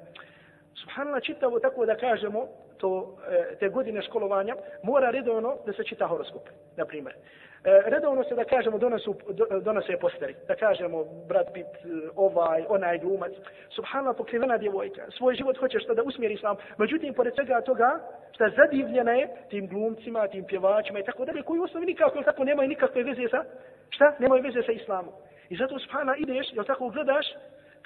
[0.81, 6.07] subhanallah, čitavo tako da kažemo, to, e, te godine školovanja, mora redovno da se čita
[6.07, 6.41] horoskop,
[6.77, 7.15] na primjer.
[7.63, 9.15] E, redovno se da kažemo donosu,
[9.61, 13.31] donose posteri, da kažemo brat Pitt, e, ovaj, onaj glumac.
[13.69, 16.55] Subhanallah, pokrivena djevojka, svoj život hoće što da usmjeri islam.
[16.77, 17.99] Međutim, pored svega toga,
[18.31, 22.43] što zadivljena je tim glumcima, tim pjevačima i tako dalje, koji u osnovi nikako, tako
[22.43, 23.43] nemaju nikakve veze sa,
[23.89, 24.15] šta?
[24.19, 25.13] Nemaju veze sa islamom.
[25.49, 27.25] I zato, subhanallah, ideš, jel tako gledaš,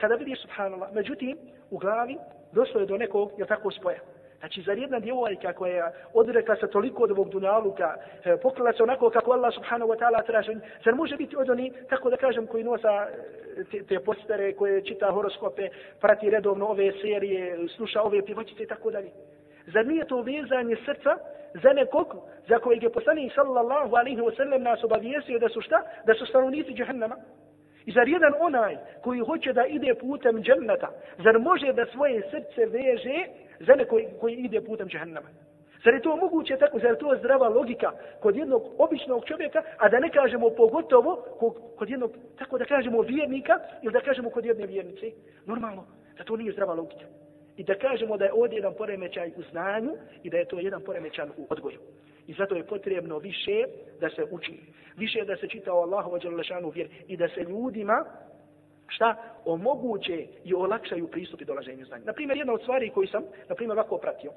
[0.02, 1.38] kada vidiš, subhanallah, međutim,
[1.72, 2.18] u glavi,
[2.52, 4.00] došlo je do nekog, je tako, spoja.
[4.40, 8.84] Znači, zar jedna djevojka koja je odrekla se toliko od ovog dunjaluka, e, pokrila se
[8.84, 12.48] onako kako Allah subhanahu wa ta'ala traži, zar može biti od oni, tako da kažem,
[12.48, 13.08] koji nosa
[13.58, 18.68] e, te, te postere, koje čita horoskope, prati redovno ove serije, sluša ove pivačice i
[18.68, 19.12] tako dalje.
[19.74, 21.18] Zar nije to vezanje srca
[21.64, 22.16] za nekog
[22.48, 25.84] za kojeg je poslanik sallallahu alaihi wa sallam nas obavijesio da su šta?
[26.06, 27.16] Da su stanovnici džahennama.
[27.86, 30.90] I zar jedan onaj koji hoće da ide putem dženneta,
[31.24, 33.26] zar može da svoje srce veže
[33.60, 35.30] za neko koji ide putem džennama?
[35.84, 39.90] Zar je to moguće tako, zar je to zdrava logika kod jednog običnog čovjeka, a
[39.90, 41.16] da ne kažemo pogotovo
[41.78, 45.12] kod jednog, tako da kažemo vjernika ili da kažemo kod jedne vjernice?
[45.46, 45.86] Normalno,
[46.18, 47.06] da to nije zdrava logika.
[47.58, 49.92] I da kažemo da je ovdje jedan poremećaj u znanju
[50.24, 51.78] i da je to jedan poremećaj u odgoju.
[52.32, 53.66] I zato je potrebno više
[54.00, 54.60] da se uči.
[54.98, 58.06] Više da se čita o Allahu vađalašanu vjer i da se ljudima
[58.92, 62.04] šta omoguće i olakšaju pristup i dolaženju znanja.
[62.06, 64.32] Naprimjer, jedna od stvari koju sam, na primjer, ovako pratio.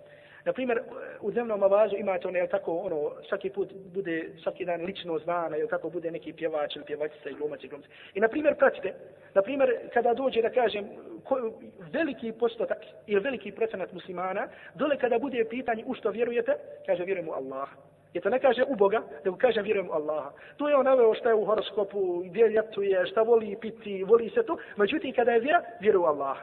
[0.44, 0.82] Na primjer,
[1.20, 5.68] u dnevnom avazu imate ono, tako, ono, svaki put bude, svaki dan lično zvana, jel
[5.68, 7.86] tako, bude neki pjevač ili pjevačica i glumac i glumac.
[8.14, 8.94] I na primjer, pratite,
[9.34, 10.88] na primjer, kada dođe, da kažem,
[11.24, 11.52] ko,
[11.92, 16.52] veliki postotak ili veliki procenat muslimana, dole kada bude pitanje u što vjerujete,
[16.86, 17.68] kaže, vjerujem u Allah.
[18.14, 20.31] I to ne kaže u Boga, nego kaže vjerujem u Allaha.
[20.57, 24.42] To je on naveo šta je u horoskopu, gdje ljetuje, šta voli piti, voli se
[24.42, 24.57] to.
[24.77, 26.42] Međutim, kada je vjera, vjeruje u Allaha.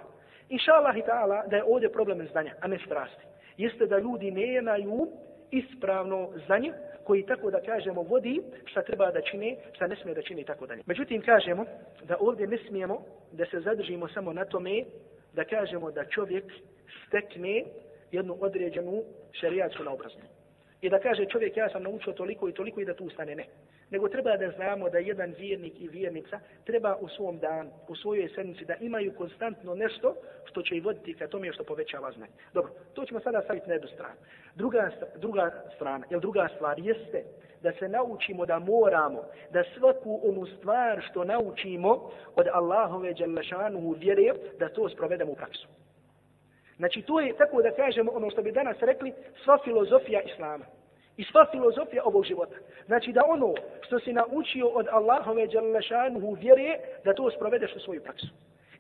[0.50, 4.32] Inša Allah i ta'ala, da je ovdje problem znanja, a ne strasti jeste da ljudi
[4.32, 5.08] ne jenaju
[5.52, 10.22] ispravno znanje koji tako da kažemo vodi šta treba da čine, šta ne smije da
[10.22, 10.84] čine i tako dalje.
[10.86, 11.66] Međutim, kažemo
[12.04, 14.84] da ovdje ne smijemo da se zadržimo samo na tome
[15.34, 16.44] da kažemo da čovjek
[17.08, 17.64] stekne
[18.12, 20.41] jednu određenu šarijatsku naobraznost.
[20.82, 23.46] I da kaže čovjek ja sam naučio toliko i toliko i da tu stane ne
[23.92, 28.30] nego treba da znamo da jedan vjernik i vjernica treba u svom dan, u svojoj
[28.36, 30.16] sedmici da imaju konstantno nešto
[30.46, 32.32] što će i voditi ka tome što povećava znanje.
[32.54, 34.16] Dobro, to ćemo sada staviti na jednu stranu.
[34.56, 37.24] Druga, druga strana, jel druga stvar jeste
[37.62, 44.34] da se naučimo da moramo da svaku onu stvar što naučimo od Allahove Đalešanuhu vjere,
[44.60, 45.68] da to sprovedemo u praksu.
[46.82, 49.14] Znači, to je tako da kažemo ono što bi danas rekli,
[49.44, 50.66] sva filozofija Islama.
[51.18, 52.56] I sva filozofija ovog života.
[52.86, 58.02] Znači da ono što si naučio od Allahove Đalešanuhu vjere, da to sprovedeš u svoju
[58.04, 58.28] praksu.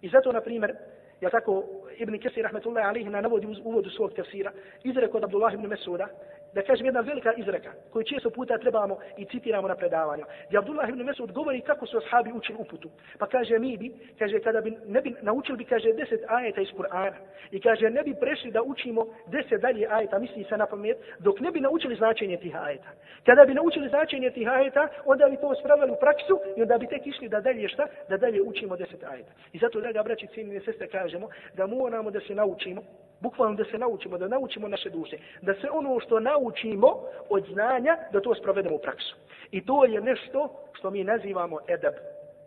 [0.02, 0.74] I zato, na primjer,
[1.22, 1.64] ja tako
[1.98, 4.52] Ibn Kesir, rahmetullahi alihi, na navodi u uvodu svog tefsira,
[4.84, 6.08] izrekao od Abdullah ibn Mesuda,
[6.54, 10.26] da kažem jedna velika izreka koju često puta trebamo i citiramo na predavanju.
[10.48, 12.90] Gdje Abdullah ibn Mesud govori kako su ashabi učili uputu.
[13.20, 16.68] Pa kaže mi bi, kaže kada bi, ne bi naučili bi, kaže deset ajeta iz
[16.78, 17.16] Kur'ana.
[17.52, 21.40] I kaže ne bi prešli da učimo deset dalje ajeta, misli se na pamet, dok
[21.40, 22.90] ne bi naučili značenje tih ajeta.
[23.26, 26.88] Kada bi naučili značenje tih ajeta, onda bi to spravili u praksu i onda bi
[26.88, 27.88] tek išli da dalje šta?
[28.10, 29.32] Da dalje učimo deset ajeta.
[29.54, 32.82] I zato draga braći cijenine sestre kažemo da moramo da se naučimo
[33.22, 37.98] bukvalno da se naučimo, da naučimo naše duše, da se ono što naučimo od znanja,
[38.12, 39.16] da to sprovedemo u praksu.
[39.52, 41.94] I to je nešto što mi nazivamo edab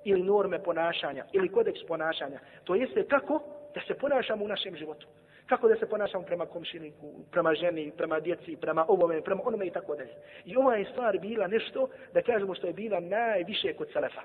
[0.04, 2.38] ili norme ponašanja ili kodeks ponašanja.
[2.64, 3.40] To jeste kako
[3.74, 5.06] da se ponašamo u našem životu.
[5.46, 9.70] Kako da se ponašamo prema komšiniku, prema ženi, prema djeci, prema ovome, prema onome i
[9.70, 10.14] tako dalje.
[10.44, 14.22] I ova je stvar bila nešto, da kažemo što je bila najviše kod Selefa,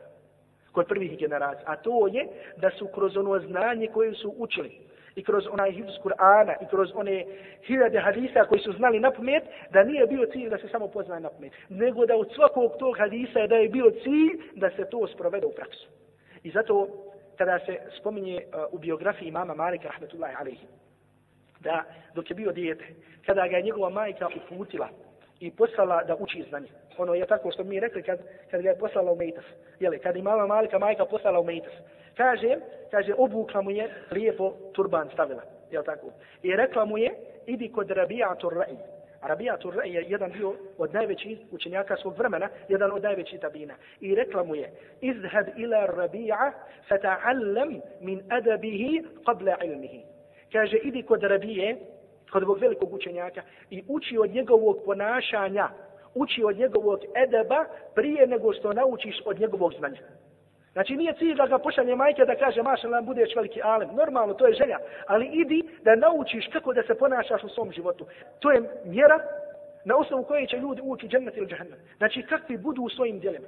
[0.72, 1.64] kod prvih generacija.
[1.68, 4.80] A to je da su kroz ono znanje koje su učili,
[5.20, 7.26] i kroz onaj hivz Kur'ana i kroz one
[7.68, 11.22] hiljade hadisa koji su znali na pamet, da nije bio cilj da se samo poznaje
[11.22, 15.08] na pamet, nego da od svakog tog hadisa da je bio cilj da se to
[15.08, 15.88] sprovede u praksu.
[16.44, 16.88] I zato
[17.38, 20.68] kada se spominje uh, u biografiji mama Malika rahmetullahi alaihi,
[21.60, 21.84] da
[22.16, 22.86] dok je bio dijete,
[23.26, 24.90] kada ga je njegova majka uputila
[25.40, 26.68] i poslala da uči znanje.
[26.98, 28.20] Ono je tako što mi rekli kad,
[28.52, 29.46] kad ga je poslala u Mejtas.
[29.80, 31.74] Jeli, kad je mama Malika majka poslala u Mejtas.
[32.20, 32.60] Kaže,
[32.92, 35.42] kaže, obukla mu je lijepo turban stavila.
[35.72, 36.12] Jel tako?
[36.44, 37.12] I rekla mu je,
[37.46, 38.78] idi kod Rabi'atul Ra'i.
[39.22, 43.74] Rabi'atul Ra'i je jedan bio od najvećih učenjaka svog vremena, jedan od najvećih tabina.
[44.00, 46.52] I rekla mu je, izhad ila Rabi'a
[46.90, 50.04] fata'allam min adabihi qabla ilmihi.
[50.52, 51.78] Kaže, idi kod Rabije,
[52.32, 55.70] kod ovog velikog učenjaka i uči od njegovog ponašanja,
[56.16, 60.02] uči od njegovog edeba prije nego što naučiš od njegovog znanja.
[60.74, 63.90] Znači nije cilj da ga pošalje majke da kaže maša budeš veliki alem.
[63.96, 64.78] Normalno, to je želja.
[65.08, 68.06] Ali idi da naučiš kako da se ponašaš u svom životu.
[68.40, 69.20] To je mjera
[69.86, 71.80] na osnovu koje će ljudi ući u džennet ili džahnem.
[71.98, 73.48] Znači kakvi budu u svojim djelima.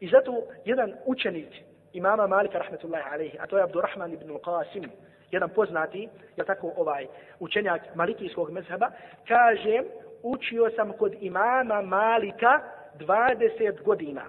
[0.00, 1.48] I zato jedan učenik
[1.92, 4.88] imama Malika rahmetullahi alaihi, a to je Abdurrahman ibn Qasim,
[5.30, 7.06] jedan poznati, je tako ovaj
[7.40, 8.90] učenjak malikijskog mezheba,
[9.28, 9.82] kaže,
[10.22, 12.60] učio sam kod imama Malika
[12.98, 14.22] 20 godina.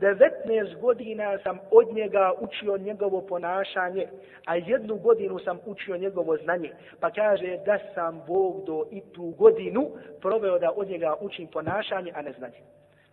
[0.00, 4.06] 19 godina sam od njega učio njegovo ponašanje,
[4.44, 6.70] a jednu godinu sam učio njegovo znanje.
[7.00, 12.12] Pa kaže da sam Bog do i tu godinu proveo da od njega učim ponašanje,
[12.14, 12.60] a ne znanje.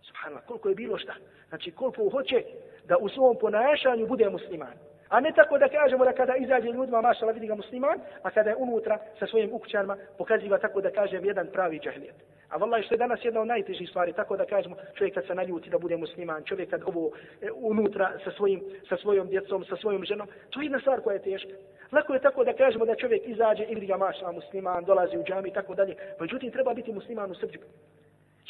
[0.02, 1.14] Subhanallah, koliko je bilo šta.
[1.48, 2.42] Znači koliko hoće
[2.84, 4.74] da u svom ponašanju bude musliman.
[5.08, 8.50] A ne tako da kažemo da kada izađe ljudima, mašala vidi ga musliman, a kada
[8.50, 12.14] je unutra sa svojim ukućanima, pokaziva tako da kažem jedan pravi džahlijet.
[12.52, 15.34] A vallahi što je danas jedna od najtežih stvari, tako da kažemo čovjek kad se
[15.34, 17.10] naljuti da bude musliman, čovjek kad ovo
[17.40, 21.14] e, unutra sa, svojim, sa svojom djecom, sa svojom ženom, to je jedna stvar koja
[21.14, 21.54] je teška.
[21.92, 25.24] Lako je tako da kažemo da čovjek izađe i vidi ga maša musliman, dolazi u
[25.24, 25.96] džami i tako dalje.
[26.20, 27.58] Međutim, treba biti musliman u srđu.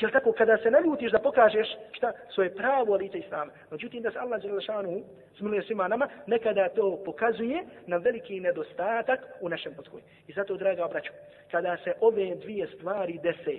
[0.01, 3.53] Jel tako, kada se naljutiš da pokažeš šta svoje pravo lice islama.
[3.71, 5.03] Međutim, da se Allah Đelešanu
[5.38, 10.03] smiluje svima nama, nekada to pokazuje na veliki nedostatak u našem odgoju.
[10.29, 11.12] I zato, draga obraću,
[11.51, 13.59] kada se ove dvije stvari dese,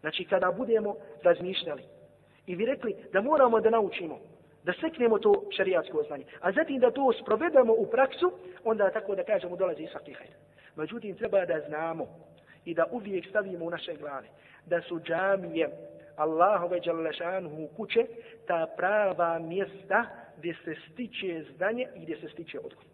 [0.00, 1.82] znači kada budemo razmišljali
[2.46, 4.18] i vi rekli da moramo da naučimo,
[4.64, 8.32] da seknemo to šarijatsko znanje, a zatim da to sprovedemo u praksu,
[8.64, 10.34] onda tako da kažemo dolazi Isak i Hajde.
[10.76, 12.06] Međutim, treba da znamo
[12.64, 14.28] i da uvijek stavimo u naše glave
[14.66, 15.70] da su džamije
[16.16, 18.06] Allahove Đalešanhu kuće
[18.46, 20.06] ta prava mjesta
[20.38, 22.84] gdje se stiče znanje i gdje se stiče odgoj.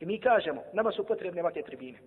[0.00, 1.98] I mi kažemo, nama su potrebne ovakve tribine.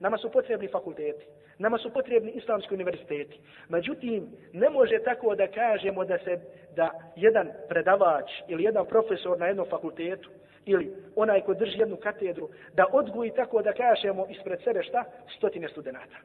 [0.00, 1.26] Nama su potrebni fakulteti.
[1.58, 3.40] Nama su potrebni islamski univerziteti.
[3.68, 6.40] Međutim, ne može tako da kažemo da se
[6.76, 10.30] da jedan predavač ili jedan profesor na jednom fakultetu
[10.64, 15.04] ili onaj ko drži jednu katedru, da odgoji tako da kažemo ispred sebe šta?
[15.36, 16.16] Stotine studenta.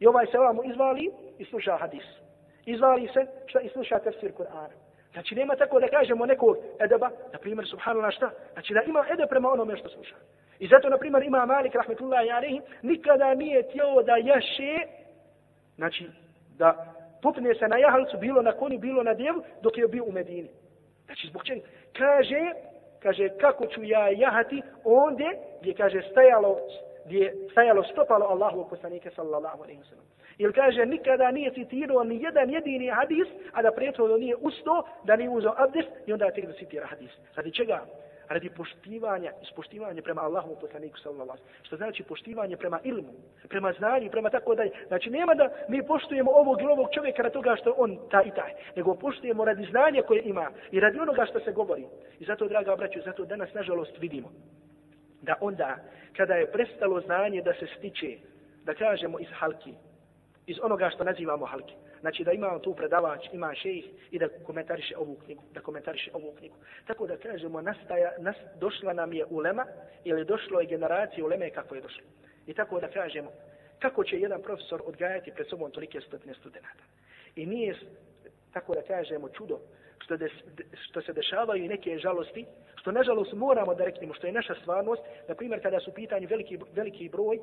[0.00, 2.04] I ovaj se ovamo izvali i sluša hadis.
[2.66, 4.76] Izvali se šta i sluša tefsir Kur'ana.
[5.12, 8.30] Znači nema tako da kažemo nekog edeba, na primjer, subhanallah šta?
[8.52, 10.14] Znači da ima edeb prema onome što sluša.
[10.58, 14.78] I zato, na primjer, ima Malik, rahmetullahi alihi, nikada nije tijelo da jaše,
[15.76, 16.06] znači
[16.58, 20.12] da popne se na jahalcu, bilo na koni, bilo na djevu, dok je bio u
[20.12, 20.48] Medini.
[21.06, 21.60] Znači, zbog čega?
[21.98, 22.52] Kaže,
[23.02, 25.28] kaže, kako ću ja jahati onde
[25.60, 26.58] gdje, kaže, stajalo
[27.04, 30.04] gdje je stajalo stopalo Allahu poslanika sallallahu alaihi wa sallam.
[30.38, 35.16] Ili kaže, nikada nije citirao ni jedan jedini hadis, a da prethodno nije usto, da
[35.16, 37.10] nije uzao abdest i onda tek da citira hadis.
[37.34, 37.80] Radi čega?
[38.28, 41.66] Radi poštivanja, ispoštivanja prema Allahu poslaniku sallallahu alaihi wa.
[41.66, 43.12] Što znači poštivanje prema ilmu,
[43.48, 44.70] prema znanju, prema tako dalje.
[44.86, 48.30] Znači nema da mi poštujemo ovog ili ovog čovjeka radi toga što on ta i
[48.30, 51.86] taj, nego poštujemo radi znanja koje ima i radi onoga što se govori.
[52.20, 54.28] I zato, draga braćo, zato danas, nažalost, vidimo
[55.22, 55.76] da onda
[56.16, 58.16] kada je prestalo znanje da se stiče,
[58.64, 59.74] da kažemo iz halki,
[60.46, 61.74] iz onoga što nazivamo halki.
[62.00, 66.34] Znači da imamo tu predavač, ima šejih i da komentariše ovu knjigu, da komentariše ovu
[66.38, 66.54] knjigu.
[66.86, 69.66] Tako da kažemo, nastaja, nas, došla nam je ulema
[70.04, 72.04] ili došlo je generacija uleme kako je došlo.
[72.46, 73.30] I tako da kažemo,
[73.78, 76.84] kako će jedan profesor odgajati pred sobom tolike stotine studenta.
[77.36, 77.76] I nije,
[78.52, 79.58] tako da kažemo, čudo
[79.98, 80.32] što, des,
[80.88, 85.02] što se dešavaju i neke žalosti, što nažalost moramo da reknemo što je naša stvarnost,
[85.28, 87.38] na primjer kada su pitanju veliki, veliki broj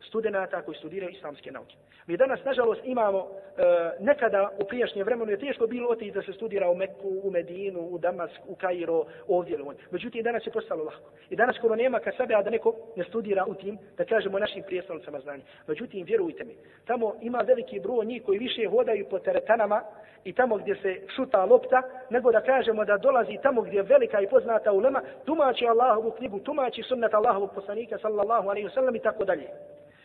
[0.00, 1.76] studenta koji studiraju islamske nauke.
[2.06, 3.62] Mi danas, nažalost, imamo e,
[4.00, 7.80] nekada u prijašnjem vremenu je teško bilo otići da se studira u Meku, u Medinu,
[7.80, 11.10] u Damask, u Kairo, ovdje ili Međutim, danas je postalo lahko.
[11.30, 14.38] I danas skoro nema kad sebe, a da neko ne studira u tim, da kažemo
[14.38, 15.42] našim prijestolnicama znanja.
[15.66, 19.82] Međutim, vjerujte mi, tamo ima veliki broj njih koji više hodaju po teretanama
[20.24, 24.20] i tamo gdje se šuta lopta, nego da kažemo da dolazi tamo gdje je velika
[24.20, 29.24] i poznata ulema, tumači Allahovu knjigu, tumači sunnet Allahovog poslanika, sallallahu alaihi wasallam i tako
[29.24, 29.48] dalje.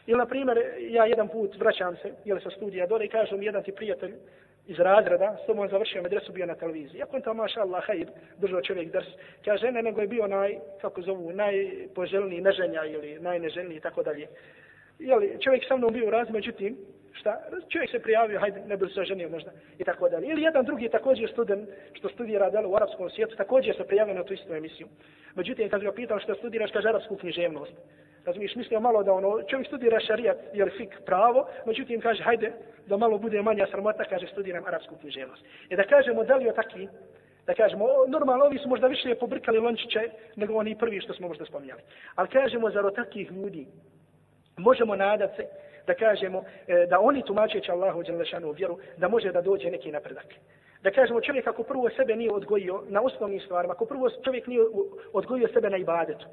[0.08, 3.64] Ili, na primjer, ja jedan put vraćam se, jel sa studija dole i kažem jedan
[3.64, 4.14] ti prijatelj
[4.68, 7.00] iz razreda, s tobom završio medresu, bio na televiziji.
[7.00, 9.08] Ja kontam, maša Allah, hajib, držao čovjek drs.
[9.46, 14.28] Kaže, ne, nego je bio naj, kako zovu, najpoželjniji neženja ili najneželjniji i tako dalje.
[15.00, 16.78] Jel, čovjek sa mnom bio raz, međutim,
[17.14, 20.28] šta, čovjek se prijavio, hajde, ne bi se oženio možda i tako dalje.
[20.28, 24.24] Ili jedan drugi također student što studira delo u arapskom svijetu, također se prijavio na
[24.24, 24.88] tu istu emisiju.
[25.36, 27.74] Međutim, kad ga pitam što studiraš, kaže arapsku književnost.
[28.26, 32.52] Razumiješ, mislio malo da ono, čovjek studira šarijat, jer fik pravo, međutim kaže, hajde,
[32.88, 35.44] da malo bude manja sramota, kaže, studiram arapsku književnost.
[35.70, 36.88] I da kažemo, da li je takvi,
[37.46, 41.46] da kažemo, normalno, ovi su možda više pobrkali lončiće, nego oni prvi što smo možda
[41.46, 41.82] spominjali.
[42.16, 43.68] Ali kažemo, zar od takvih ljudi
[44.58, 45.46] možemo nadat se,
[45.88, 50.26] da kažemo, e, da oni tumačeći Allahu Đelešanu vjeru, da može da dođe neki napredak.
[50.84, 54.62] Da kažemo, čovjek ako prvo sebe nije odgojio na osnovnim stvarima, ako prvo čovjek nije
[55.14, 56.26] odgojio sebe na ibadetu,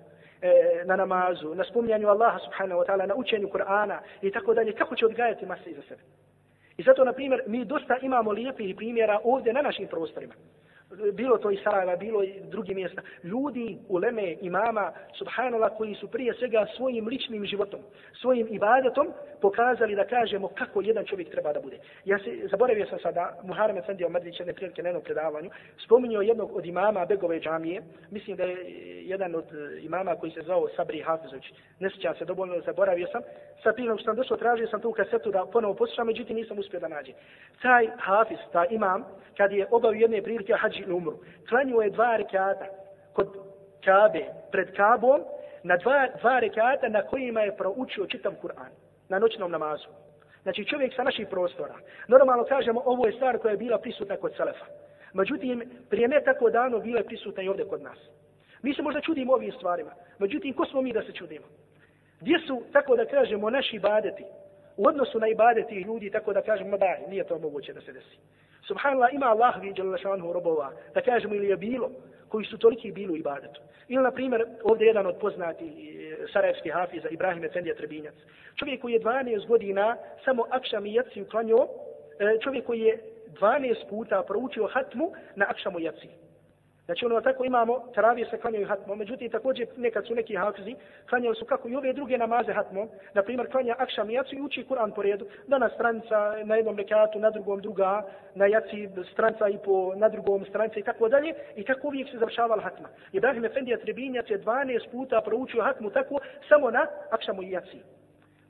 [0.42, 4.72] e, na namazu, na spominjanju Allaha subhanahu wa ta'ala, na učenju Kur'ana i tako dalje,
[4.72, 6.03] kako će odgajati mase iza sebe?
[6.76, 10.34] I zato, na primjer, mi dosta imamo lijepih primjera ovdje na našim prostorima
[11.12, 16.34] bilo to i Sarajeva, bilo i drugi mjesta, ljudi, uleme, imama, subhanallah, koji su prije
[16.34, 17.80] svega svojim ličnim životom,
[18.20, 21.78] svojim ibadetom, pokazali da kažemo kako jedan čovjek treba da bude.
[22.05, 25.51] Ja se zaboravio sam sada, Muharrem Efendi Omrdić jedne prilike na jednom predavanju,
[25.84, 28.57] spominjao jednog od imama Begove džamije, mislim da je
[29.07, 31.45] jedan od eh, imama koji se zvao Sabri Hafizović,
[31.80, 33.22] ne sjećam se dovoljno, zaboravio sam,
[33.62, 36.80] sa prinom što sam došao, tražio sam tu kasetu da ponovo poslušam, međutim nisam uspio
[36.80, 37.14] da nađem.
[37.62, 39.05] Taj Hafiz, taj imam,
[39.36, 41.18] kad je obavio jedne prilike hađi umru,
[41.48, 42.66] klanio je dva rekata
[43.12, 43.28] kod
[43.84, 45.20] Kabe, pred Kabom,
[45.62, 48.72] na dva, dva rekata na kojima je proučio čitav Kur'an
[49.08, 49.88] na noćnom namazu.
[50.42, 51.74] Znači čovjek sa naših prostora.
[52.08, 54.64] Normalno kažemo ovo je stvar koja je bila prisutna kod Selefa.
[55.12, 57.98] Međutim, prije ne tako dano bila je prisutna i ovdje kod nas.
[58.62, 59.90] Mi se možda čudimo ovim stvarima.
[60.18, 61.46] Međutim, ko smo mi da se čudimo?
[62.20, 64.24] Gdje su, tako da kažemo, naši ibadeti?
[64.76, 68.18] U odnosu na ibadeti ljudi, tako da kažemo, da, nije to moguće da se desi.
[68.70, 71.90] Subhanallah, ima Allah vi šanhu robova, da kažemo ili je bilo,
[72.28, 73.60] koji su toliki bili u ibadetu.
[73.88, 78.14] Ili, na primjer, ovdje jedan od poznati e, sarajevski hafiza, Ibrahim Efendija Trebinjac.
[78.56, 81.66] Čovjek koji je 12 godina samo akšam i jaci uklanio,
[82.18, 82.98] e, čovjek koji je
[83.40, 86.08] 12 puta proučio hatmu na akšamu jaci.
[86.91, 90.74] Znači ono tako imamo, teravije se klanjaju hatmom, međutim također nekad su neki hafizi,
[91.09, 94.41] klanjaju su kako i ove druge namaze hatmom, na primjer klanja akšam i jacu i
[94.41, 98.03] uči Kur'an po redu, danas stranca na jednom rekatu, na drugom druga,
[98.34, 102.18] na jaci stranca i po, na drugom stranca i tako dalje, i tako uvijek se
[102.18, 102.88] završavala hatma.
[103.12, 106.18] Ibrahim Efendija Trebinjac je 12 puta proučio hatmu tako
[106.49, 107.78] samo na akšamu i jaci.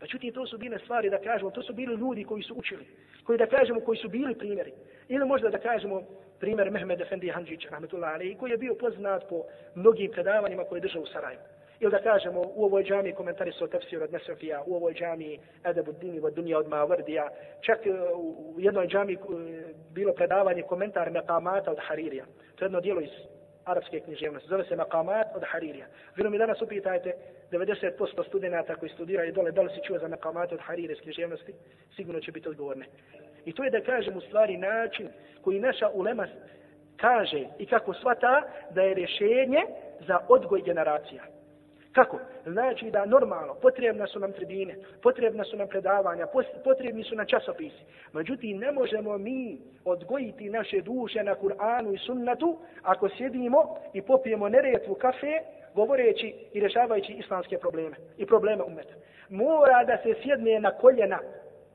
[0.01, 2.87] Pa to su bile stvari da kažemo, to su bili ljudi koji su učili,
[3.25, 4.73] koji da kažemo, koji su bili primjeri.
[5.09, 6.03] Ili možda da kažemo
[6.39, 9.43] primjer Mehmed Efendi Hanđića, rahmetullahi alaihi, koji je bio poznat po
[9.75, 11.43] mnogim predavanjima koje je držao u Sarajevu.
[11.81, 15.93] Ili da kažemo, u ovoj džami komentari su tefsir od Nesofija, u ovoj džami Edebu
[15.93, 17.29] Dini od Dunija od Mavrdija,
[17.61, 19.19] čak e, u jednoj džami e,
[19.95, 22.25] bilo predavanje komentar Mekamata od Haririja.
[22.57, 23.11] To je jedno dijelo iz
[23.71, 24.49] arapske književnosti.
[24.49, 25.87] Zove se Makamat od Haririja.
[26.17, 27.15] Vjerujem mi danas upitajte
[27.51, 31.55] 90% studenta koji studiraju dole, da li si čuo za Makamat od Haririja iz književnosti,
[31.97, 32.87] sigurno će biti odgovorne.
[33.45, 35.09] I to je da kažem u stvari način
[35.43, 36.27] koji naša ulema
[36.97, 39.63] kaže i kako svata da je rješenje
[40.07, 41.23] za odgoj generacija.
[41.93, 42.19] Kako?
[42.47, 46.27] Znači da normalno, potrebna su nam tribine, potrebna su nam predavanja,
[46.65, 47.85] potrebni su nam časopisi.
[48.13, 54.49] Međutim, ne možemo mi odgojiti naše duše na Kur'anu i sunnatu ako sjedimo i popijemo
[54.49, 55.41] neretvu kafe
[55.75, 58.95] govoreći i rešavajući islamske probleme i probleme umeta.
[59.29, 61.19] Mora da se sjedne na koljena.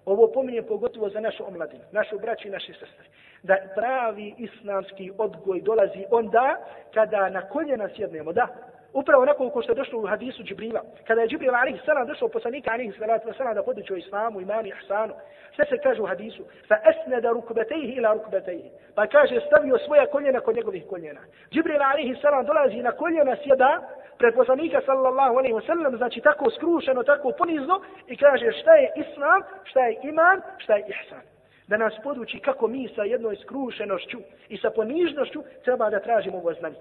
[0.05, 3.05] Ovo pominje pogotovo za našu omladinu, našu braću i naše sestre.
[3.43, 6.57] Da pravi islamski odgoj dolazi onda
[6.93, 8.47] kada na koljena sjednemo, da,
[8.95, 10.81] Upravo nekoliko što je došlo u hadisu Džibrila.
[11.07, 14.45] Kada je Džibril alaihi sallam došao poslanika alaihi salatu sallam da podući o islamu, i
[14.67, 15.13] ihsanu.
[15.55, 16.43] Sve se kaže u hadisu.
[16.67, 18.69] Fa esneda rukbetejhi ila rukbetejhi.
[18.95, 21.21] Pa kaže stavio svoja koljena kod njegovih koljena.
[21.51, 23.81] Džibril alaihi sallam dolazi na koljena sjeda
[24.17, 25.97] pred poslanika sallallahu alaihi sallam.
[25.97, 27.81] Znači tako skrušeno, tako ponizno.
[28.07, 31.21] I kaže šta je islam, šta je iman, šta je ihsan
[31.67, 34.17] da nas poduči kako mi sa jednoj skrušenošću
[34.49, 36.77] i sa ponižnošću treba da tražimo ovo znanje.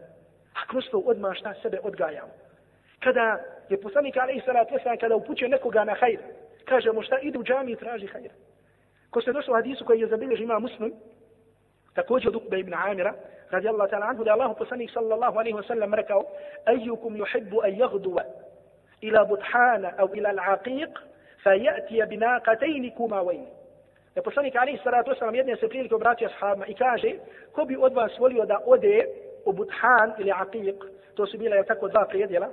[0.55, 2.33] A kroz to odmah šta sebe odgajamo.
[3.01, 6.19] Kada je poslanik alaih salatu wasalam, kada upućuje nekoga na hajr,
[6.65, 8.31] Kaže mu šta, ide u džami i traži hajr.
[9.11, 10.93] Ko se došlo u hadisu koji je zabilježi ima muslim,
[11.95, 13.15] također od Ukbe ibn Amira,
[13.51, 16.25] radi Allah ta'ala anhu, da je Allah poslanik sallallahu alaihi wa sallam rekao,
[16.67, 18.25] ejukum yuhibbu an jagduva
[19.01, 20.93] ila buthana au ila al-aqiq,
[21.43, 23.49] fa ja'tija binaqatejni kuma vajni.
[24.15, 27.13] Da poslanik Ali salatu wasalam jedne se prilike obratio ashabima i kaže,
[27.53, 29.07] ko bi od vas volio da ode
[29.45, 30.77] u buthan ili aqiq,
[31.15, 32.49] to su bila je tako dva prijedjela,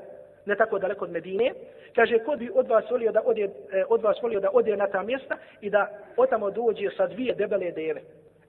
[0.46, 1.54] ne tako daleko od Medine,
[1.96, 4.88] kaže ko bi od vas volio da ode, e, od vas volio da ode na
[4.88, 8.02] ta mjesta i da otamo dođe sa dvije debele deve.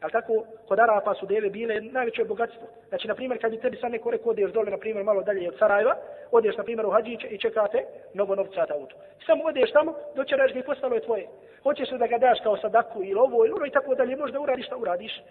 [0.02, 2.68] Al tako kod Arapa su deve bile najveće bogatstvo.
[2.88, 5.48] Znači na primjer kad bi tebi sad neko rekao odeš dole na primjer malo dalje
[5.48, 5.96] od Sarajeva,
[6.30, 7.84] odeš na primjer u Hadžiće i čekate
[8.14, 8.96] mnogo novca da auto.
[9.26, 11.26] Samo odeš tamo, doćeraš ga i postalo je tvoje.
[11.62, 14.66] Hoćeš da ga daš kao sadaku ili ovo ili ono i tako dalje, možda uradiš
[14.66, 15.22] šta uradiš.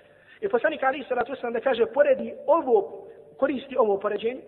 [0.42, 4.42] I poslanik Ali Salatu alejhi da kaže poredi ovo koristi ovo poređenje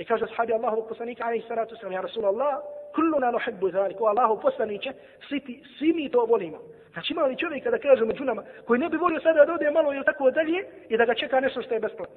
[0.00, 2.62] I kaže sahabi Allahovog poslanika, alaihi salatu sallam, ja Rasulallah,
[2.94, 4.92] kulluna nuhibbu zalik, o Allahov poslaniće,
[5.28, 6.58] svi, ti, svi mi to volimo.
[6.92, 9.70] Znači ima li čovjeka da kaže među nama, koji ne bi volio sada da ode
[9.70, 12.16] malo ili tako dalje i da ga čeka nešto što je besplatno.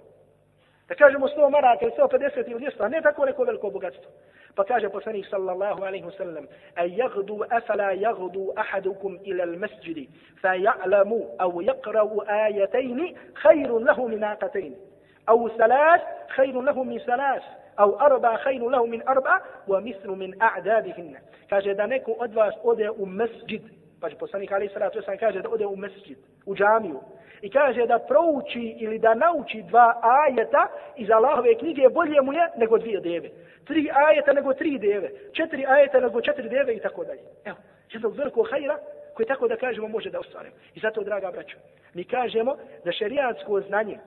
[0.87, 4.11] Da kažemo 100 maraka ili 150 ili 200, a ne tako neko veliko bogatstvo.
[4.55, 10.09] Pa kaže poslanik sallallahu alaihi wasallam, a jagdu afala jagdu ahadukum ila al-masjidi,
[10.41, 14.23] fa ja'lamu au jakrau ajatajni, khairun lahu min.
[15.29, 17.43] أو ثلاث خير له من ثلاث
[17.79, 21.15] أو أربع خير له من أربع ومثل من أعدادهن
[21.49, 22.31] kaže da neko od
[24.03, 26.99] pa je poslanik ali salatu sam kaže da ode u mesdžid u džamiju
[27.41, 32.49] i kaže da prouči ili da nauči dva ajeta iz Allahove knjige bolje mu je
[32.57, 33.29] nego dvije deve.
[33.65, 37.21] Tri ajeta nego tri deve četiri ajeta nego četiri deve i tako dalje.
[37.45, 37.57] Evo
[37.91, 38.77] jednog velikog hajra
[39.13, 40.55] koji tako da kažemo može da ostvarimo.
[40.75, 41.57] I zato draga braćo
[41.93, 43.97] mi kažemo da šerijatsko znanje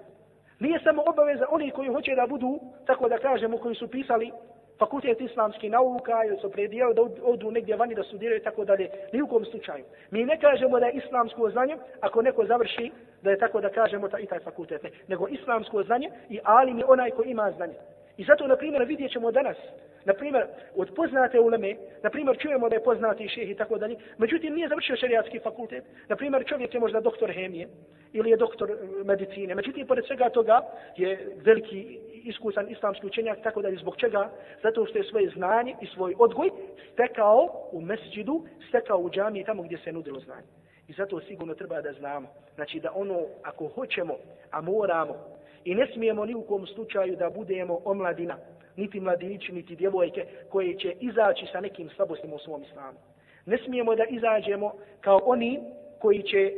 [0.60, 4.32] Nije samo obaveza oni koji hoće da budu, tako da kažemo, koji su pisali
[4.78, 8.90] fakultet islamskih nauka ili su predijeli da odu negdje vani da studiraju tako dalje.
[9.12, 9.84] Ni u kom slučaju.
[10.10, 12.90] Mi ne kažemo da je islamsko znanje, ako neko završi,
[13.22, 14.82] da je tako da kažemo ta, i taj fakultet.
[14.82, 14.90] Ne.
[15.08, 17.74] Nego islamsko znanje i alim je onaj ko ima znanje.
[18.16, 19.56] I zato, na primjer, vidjet ćemo danas,
[20.04, 20.46] na primjer,
[20.76, 24.68] od poznate uleme, na primjer, čujemo da je poznati šeh i tako dalje, međutim, nije
[24.68, 25.84] završio šariatski fakultet.
[26.08, 27.68] Na primjer, čovjek je možda doktor hemije
[28.12, 29.54] ili je doktor eh, medicine.
[29.54, 30.60] Međutim, pored svega toga
[30.96, 31.98] je veliki
[32.28, 34.30] iskusan islamski učenjak, tako da je zbog čega?
[34.62, 36.50] Zato što je svoje znanje i svoj odgoj
[36.92, 40.46] stekao u mesđidu, stekao u džami tamo gdje se nudilo znanje.
[40.88, 42.28] I zato sigurno treba da znamo.
[42.54, 44.14] Znači da ono, ako hoćemo,
[44.50, 48.36] a moramo, I ne smijemo ni u kom slučaju da budemo omladina,
[48.76, 52.98] niti mladinići, niti djevojke koje će izaći sa nekim slabostima u svom islamu.
[53.46, 55.60] Ne smijemo da izađemo kao oni
[55.98, 56.52] koji će,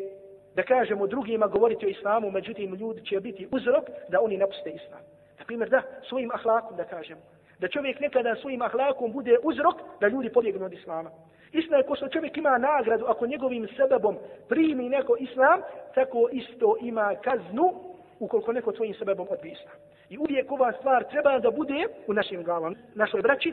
[0.54, 5.00] da kažemo, drugima govoriti o islamu, međutim ljudi će biti uzrok da oni napuste islam.
[5.48, 7.20] Primjer, da, svojim ahlakom da kažemo.
[7.58, 11.10] Da čovjek nekada svojim ahlakom bude uzrok da ljudi pobjegnu od islama.
[11.52, 14.16] Istina je ko što čovjek ima nagradu ako njegovim sebebom
[14.48, 15.60] primi neko islam,
[15.94, 17.72] tako isto ima kaznu
[18.20, 19.76] ukoliko neko svojim sebebom odbije islam.
[20.10, 23.52] I uvijek ova stvar treba da bude u našim glavama, našoj braći,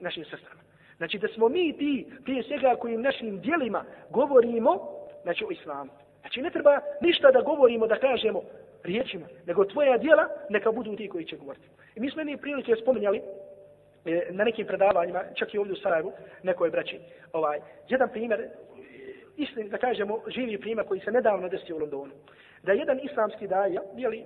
[0.00, 0.60] našim sestrama.
[0.96, 4.78] Znači da smo mi ti, prije svega kojim našim dijelima govorimo,
[5.22, 5.90] znači o islamu.
[6.20, 8.40] Znači ne treba ništa da govorimo, da kažemo
[8.84, 11.68] riječima, nego tvoja dijela neka budu ti koji će govoriti.
[11.94, 13.22] I mi smo jedne prilike spominjali
[14.04, 16.12] e, na nekim predavanjima, čak i ovdje u Sarajevu,
[16.42, 17.00] nekoj braći,
[17.32, 17.58] ovaj,
[17.88, 18.48] jedan primjer,
[19.36, 22.12] istin, da kažemo, živi primjer koji se nedavno desio u Londonu.
[22.62, 24.24] Da jedan islamski daja, bili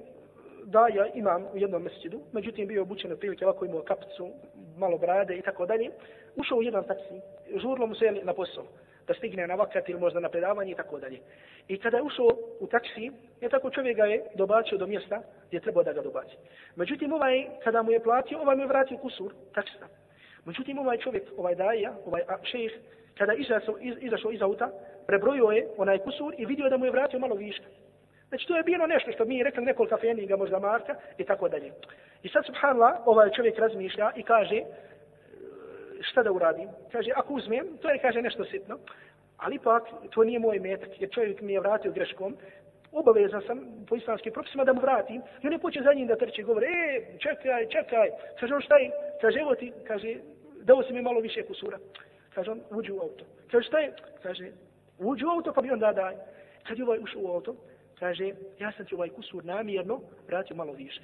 [0.65, 4.31] daja imam u jednom mjesečidu, međutim bio obučen od prilike ovako imao kapicu,
[4.77, 5.91] malo brade i tako dalje,
[6.37, 7.21] ušao u jedan taksi,
[7.57, 8.65] žurlo mu se na posao,
[9.09, 11.19] da stigne na vakat ili možda na predavanje i tako dalje.
[11.69, 12.29] I kada je ušao
[12.61, 16.37] u taksi, je tako čovjek ga je dobačio do mjesta gdje treba da ga dobaci.
[16.77, 19.87] Međutim, ovaj, kada mu je platio, ovaj mu je vratio kusur taksista.
[20.45, 22.73] Međutim, ovaj čovjek, ovaj daja, ovaj šejh,
[23.19, 24.71] kada izašao, izašao iz auta,
[25.07, 27.67] prebrojio je onaj kusur i vidio da mu je vratio malo viška.
[28.29, 31.73] Znači to je bilo nešto što mi rekli nekoliko feninga, možda marka i tako dalje.
[32.23, 34.63] I sad subhanallah, ovaj čovjek razmišlja i kaže
[36.01, 36.69] šta da uradim?
[36.93, 38.79] Kaže, ako uzmem, to je kaže nešto sitno,
[39.37, 42.37] ali ipak to nije moj metak, jer čovjek mi je vratio greškom,
[42.93, 46.17] obavezan sam po islamskim propisima da mu vratim, i on je počeo za njim da
[46.17, 48.91] trče, govore, e, čekaj, čekaj, kaže on šta je,
[49.21, 50.15] kaže, evo ti, kaže,
[50.63, 51.79] dao si mi malo više kusura.
[52.35, 53.25] Kaže on, uđi u auto.
[53.51, 53.93] Kaže, šta je?
[54.23, 54.51] Kaže,
[54.99, 56.15] uđi u auto, pa bi on da daj.
[56.67, 57.55] Kad je ovaj ušao u auto,
[57.99, 61.01] kaže, ja sam ti ovaj kusur namjerno vratio malo više.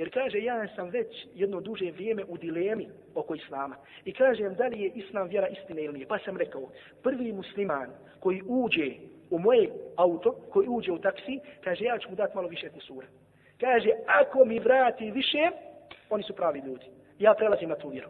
[0.00, 3.76] Jer kaže, ja sam već jedno duže vrijeme u dilemi oko islama.
[4.04, 6.06] I kažem, da li je islam vjera istine ili nije.
[6.06, 6.68] Pa sam rekao,
[7.02, 7.90] prvi musliman
[8.20, 8.90] koji uđe
[9.30, 13.06] u moje auto, koji uđe u taksi, kaže, ja ću mu dati malo više kusura.
[13.60, 15.50] Kaže, ako mi vrati više,
[16.10, 16.86] oni su pravi ljudi.
[17.18, 18.08] Ja prelazim na tu vjeru.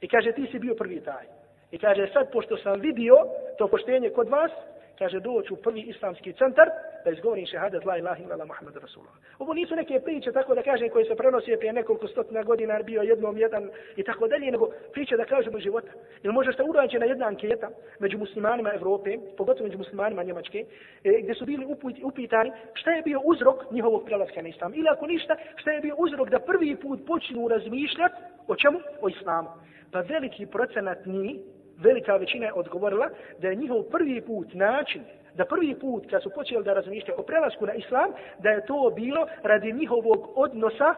[0.00, 1.26] I kaže, ti si bio prvi taj.
[1.70, 3.16] I kaže, sad pošto sam vidio
[3.58, 4.52] to poštenje kod vas,
[4.98, 6.68] kaže, doći u prvi islamski centar,
[7.04, 9.14] da izgovorim šehadet la ilaha illa Muhammad Rasulullah.
[9.38, 12.82] Ovo nisu neke priče, tako da kažem, koje se prenose prije nekoliko stotina godina, jer
[12.82, 15.92] bio jednom jedan i tako dalje, nego priče da kažemo života.
[16.22, 17.68] Jer može što urađena jedna anketa
[17.98, 20.64] među muslimanima Evrope, pogotovo među muslimanima Njemačke,
[21.04, 21.66] e, gdje su bili
[22.02, 24.74] upitani šta je bio uzrok njihovog prelaska na islam.
[24.74, 28.14] Ili ako ništa, šta je bio uzrok da prvi put počnu razmišljati
[28.46, 28.78] o čemu?
[29.00, 29.48] O islamu.
[29.92, 31.36] Pa veliki procenat njih
[31.82, 33.08] velika većina je odgovorila
[33.38, 35.02] da je njihov prvi put način,
[35.34, 38.92] da prvi put kad su počeli da razmišljaju o prelasku na islam, da je to
[38.96, 40.94] bilo radi njihovog odnosa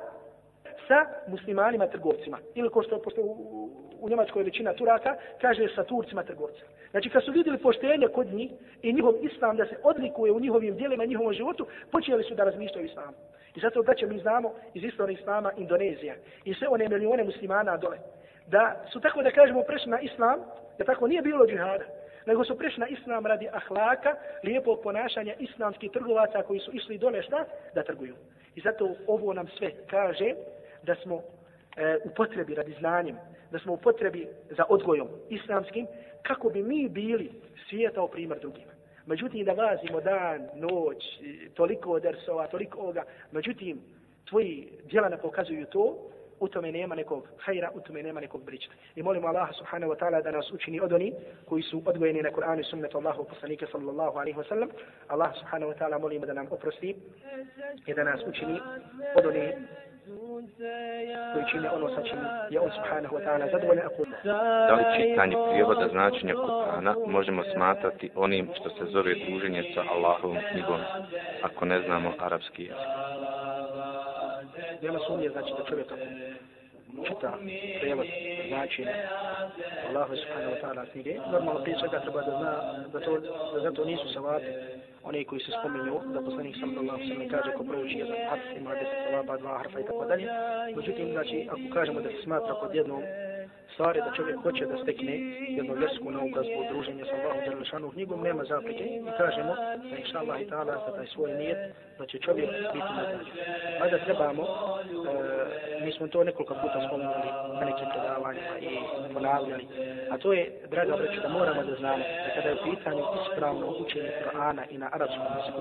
[0.89, 2.39] sa muslimanima trgovcima.
[2.55, 3.71] Ili ko što pošto u,
[4.01, 6.69] u Njemačkoj većina Turaka kaže sa Turcima trgovcima.
[6.91, 8.51] Znači kad su vidjeli poštenje kod njih
[8.83, 12.45] i njihov islam da se odlikuje u njihovim dijelima i njihovom životu, počeli su da
[12.45, 13.17] razmišljaju islamu.
[13.55, 16.15] I zato da će mi znamo iz istorije islama Indonezija
[16.45, 17.99] i sve one milione muslimana dole.
[18.51, 20.41] Da su tako da kažemo prešli na islam,
[20.79, 21.85] da tako nije bilo džihada,
[22.27, 27.23] nego su prešli na islam radi ahlaka, lijepog ponašanja islamskih trgovaca koji su išli dole
[27.23, 27.45] šta?
[27.75, 28.15] Da trguju.
[28.55, 30.35] I zato ovo nam sve kaže
[30.83, 31.23] da smo
[31.77, 33.17] e, u potrebi radi znanjem,
[33.51, 35.87] da smo u potrebi za odgojom islamskim,
[36.23, 37.33] kako bi mi bili
[37.69, 38.73] svijeta u primjer drugima.
[39.07, 41.05] Međutim, da vazimo dan, noć,
[41.55, 43.81] toliko dersova, toliko ovoga, međutim,
[44.29, 46.10] tvoji djela ne pokazuju to,
[46.41, 48.75] u tome nema nekog hajra, u tome nema nekog brička.
[48.97, 51.13] I molimo Allaha subhanahu wa ta'ala da nas učini od oni
[51.49, 54.69] koji su odgojeni na Kur'anu i sunnetu Allahu poslanike sallallahu alaihi wa sallam.
[55.09, 56.97] Allah subhanahu wa ta'ala molimo da nam oprosti
[57.87, 58.61] i da nas učini
[59.17, 59.53] od oni
[61.33, 62.19] koji čine ono sa čim
[62.51, 64.05] je on subhanahu wa ta'ala zadovoljan ako
[64.69, 70.39] Da li čitanje prijevoda značenja Kur'ana možemo smatrati onim što se zove druženje sa Allahovom
[70.51, 70.81] knjigom
[71.43, 72.91] ako ne znamo arapski jezik?
[74.83, 77.39] Nema sumnje znači da čovjek ako čita
[77.81, 78.07] prevod
[78.49, 78.87] znači
[79.89, 82.53] Allahu subhanahu wa ta'ala knjige normalno prije svega treba da zna
[82.93, 83.21] da to,
[83.55, 84.47] da zato nisu savati
[85.03, 88.99] oni koji se spominju da poslanik sallallahu sallam kaže ko prouči jedan hat ima deset
[89.05, 90.27] salaba, dva harfa i tako dalje.
[90.77, 93.03] Međutim znači ako kažemo da se smatra pod jednom
[93.81, 95.15] stvari da čovjek hoće da stekne
[95.59, 99.53] jednu vjersku naobrazbu druženje sa Allahom Đerlešanu knjigom, nema zapreke i kažemo
[99.91, 101.59] da inša Allah i ta'ala za taj svoj nijet
[101.99, 103.37] da će čovjek biti nagrađen.
[103.81, 108.73] Mada trebamo, e, mi smo to nekoliko puta spomenuli na nekim predavanjima i
[109.15, 109.67] ponavljali,
[110.11, 113.67] a to je, draga breću, da moramo da znamo da kada je u pitanju ispravno
[113.83, 115.61] učenje Kur'ana i na arapskom jeziku,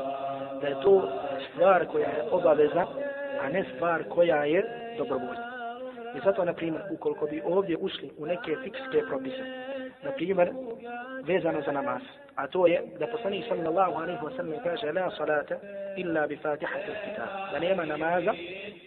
[0.62, 0.94] da je to
[1.48, 2.86] stvar koja je obaveza,
[3.42, 4.62] a ne stvar koja je
[4.98, 5.49] dobrovoljna.
[6.16, 9.44] I zato, na primjer, ukoliko bi ovdje ušli u neke fikske propise,
[10.04, 10.52] na primjer,
[11.24, 12.02] vezano za namaz,
[12.36, 15.56] a to je da poslanik sallallahu alaihi wa sallam kaže la salata
[15.98, 18.34] illa bi fatihati kitab, da nema namaza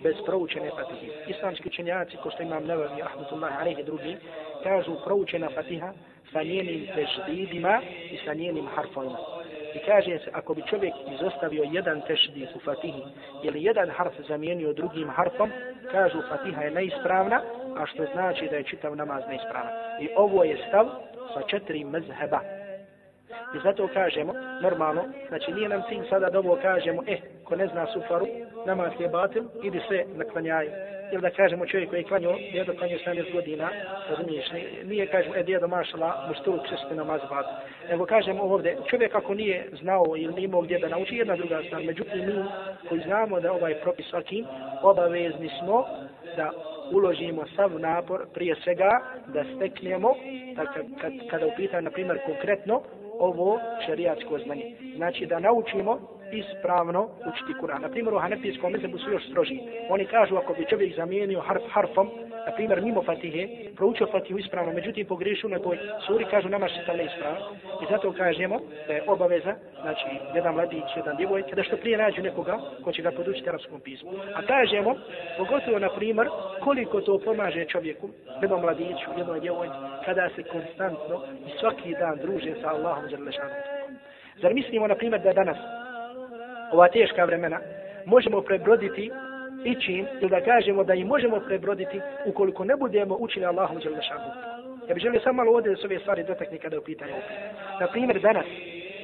[0.03, 1.11] bez proučene fatihi.
[1.27, 4.17] Islamski učenjaci, ko što imam nevavi, rahmatullahi alaihi drugi,
[4.63, 5.93] kažu proučena fatiha
[6.33, 9.19] sa njenim teždidima i sa njenim harfovima.
[9.75, 13.03] I kaže se, ako bi čovjek izostavio jedan tešdid u fatihi
[13.43, 15.51] ili jedan harf zamijenio drugim harfom,
[15.91, 17.41] kažu fatiha je neispravna,
[17.77, 19.73] a što znači da je čitav namaz neispravan.
[20.01, 20.87] I ovo je stav
[21.35, 22.41] sa četiri mezheba.
[23.55, 27.67] I zato kažemo, normalno, znači nije nam cilj sada da ovo kažemo, eh, ko ne
[27.67, 28.27] zna sufaru,
[28.67, 32.99] namaz je batil, idi se naklanjaj ili da kažemo čovjek koji je klanio, djedo klanio
[33.07, 33.71] 70 godina,
[34.09, 34.47] razumiješ,
[34.85, 37.47] nije kažemo, e djedo mašala, mu stulu česti namaz bad.
[37.91, 41.83] Nego kažemo ovdje, čovjek ako nije znao ili imao gdje da nauči, jedna druga stvar,
[41.83, 42.45] međutim mi
[42.89, 44.45] koji znamo da ovaj propis svaki,
[44.83, 45.85] obavezni smo
[46.37, 46.51] da
[46.93, 50.15] uložimo sav napor prije svega da steknemo,
[50.57, 50.69] tak,
[51.01, 52.83] kad, kada upitam, na primjer, konkretno,
[53.19, 54.77] ovo šerijatsko znanje.
[54.97, 57.83] Znači da naučimo ispravno učiti Kur'an.
[57.83, 59.59] Na primjer, u Hanefijskom mezebu su još stroži.
[59.89, 62.11] Oni kažu, ako bi čovjek zamijenio harf harfom,
[62.47, 66.87] na primjer, mimo Fatihe, proučio Fatihu ispravno, međutim, pogrešu na toj suri, kažu, nama se
[66.87, 67.41] to ne ispravno.
[67.83, 72.23] I zato kažemo da je obaveza, znači, jedan mladić, jedan djevojka, da što prije nađu
[72.23, 74.11] nekoga ko će ga podučiti arapskom pismu.
[74.35, 74.95] A kažemo,
[75.39, 76.29] pogotovo, na primjer,
[76.61, 78.09] koliko to pomaže čovjeku,
[78.43, 79.75] jednom mladiću, jednom djevojci,
[80.05, 81.17] kada se konstantno
[81.47, 83.17] i svaki dan druže sa Allahom za
[84.43, 85.57] Zar mislimo, na primjer, da danas
[86.73, 87.59] ova teška vremena,
[88.05, 89.11] možemo prebroditi
[89.65, 94.31] i čim, ili da kažemo da i možemo prebroditi ukoliko ne budemo učili Allahom Đelešanu.
[94.89, 97.15] Ja bih želio samo malo ovdje s ove stvari dotakni kada je u pitanju.
[97.81, 98.47] Na primjer, danas,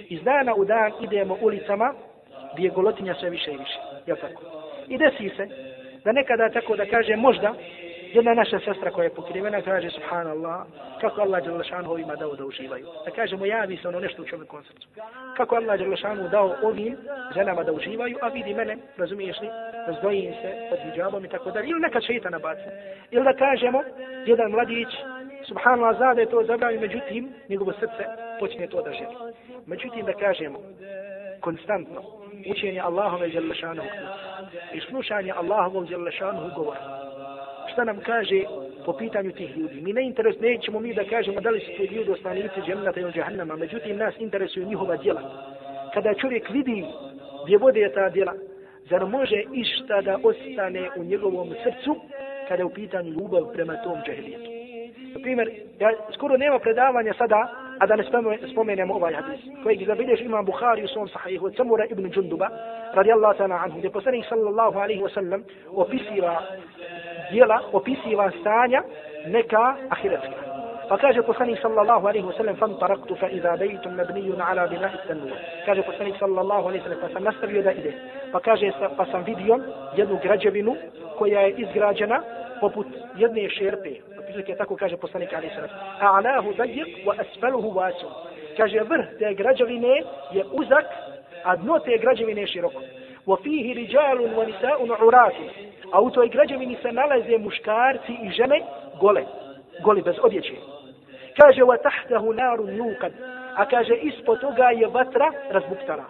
[0.09, 1.95] iz dana u dan idemo ulicama
[2.55, 3.79] gdje je golotinja sve više i više.
[4.07, 4.43] Je tako?
[4.89, 5.49] I desi se
[6.05, 7.55] da nekada tako da kaže možda
[8.13, 10.67] jedna naša sestra koja je pokrivena kaže subhanallah
[11.01, 12.87] kako Allah dželle lešanu ovima dao da uživaju.
[13.05, 14.89] Da kažemo javi se ono nešto u čovjekovom srcu.
[15.37, 16.97] Kako Allah dželle lešanu dao ovim
[17.35, 19.49] ženama da uživaju, a vidi mene, razumiješ li,
[19.87, 21.69] razdvojim se pod hijabom i tako dalje.
[21.69, 22.69] Ili neka šeita nabaci.
[23.11, 23.83] Ili da kažemo
[24.27, 24.89] jedan mladić
[25.49, 28.05] subhanallah, zna da je to zabranjeno, međutim, njegovo srce
[28.41, 29.17] počne to da želi.
[29.67, 30.59] Međutim, da kažemo,
[31.41, 32.03] konstantno,
[32.51, 33.87] učenje Allahove Đalešanog
[34.73, 37.08] i slušanje Allahovog Đalešanog govora.
[37.79, 38.43] Šta nam kaže
[38.85, 39.81] po pitanju tih ljudi?
[39.81, 43.13] Mi ne interes, nećemo mi da kažemo da li su ti ljudi ostanici džemnata ili
[43.13, 45.21] džahannama, međutim, nas interesuju njihova djela.
[45.95, 46.85] Kada čovjek vidi
[47.45, 48.35] gdje vode ta djela,
[48.91, 51.97] zar može išta da ostane u njegovom srcu
[52.49, 54.51] kada je u pitanju ljubav prema tom džahilijetu?
[55.15, 55.51] Na primjer,
[55.81, 58.05] ja, skoro nema predavanja sada, a da ne
[58.53, 62.49] spomenemo ovaj hadis, kojeg zabilješ imam Bukhari u svom sahihu od Samura ibn Džunduba,
[62.95, 66.43] radijallahu ta'ala anhu, gdje poslanik sallallahu alaihi wa sallam opisiva
[67.31, 68.83] dijela, opisiva stanja
[69.27, 70.49] neka ahiretska.
[70.89, 74.91] Pa kaže poslanik sallallahu alaihi wa sallam, fan taraktu fa iza bejtum mabnijun ala bina
[74.95, 75.29] istanu.
[75.67, 77.93] Kaže poslanik sallallahu alaihi wa sallam, pa sam nastavio da ide.
[78.33, 79.59] Pa kaže, pa sam vidio
[79.97, 80.77] jednu građevinu
[81.19, 82.23] koja je izgrađena
[82.61, 83.91] poput jedne šerpe,
[84.29, 85.71] prilike tako kaže poslanik Ali Sallam.
[86.01, 88.11] A'lahu dajik wa asfaluhu vasum.
[88.57, 90.03] Kaže vrh te građevine
[90.33, 90.87] je uzak,
[91.45, 92.83] a dno te građevine je široko.
[93.27, 95.47] Wa fihi rijalun wa nisa'un urati.
[95.93, 98.63] A u toj građevini se nalaze muškarci i žene
[99.01, 99.25] gole.
[99.85, 100.55] Goli bez odjeće.
[101.41, 103.13] Kaže wa tahtahu narun yuqad.
[103.57, 106.05] A kaže ispod toga je vatra razbuktana.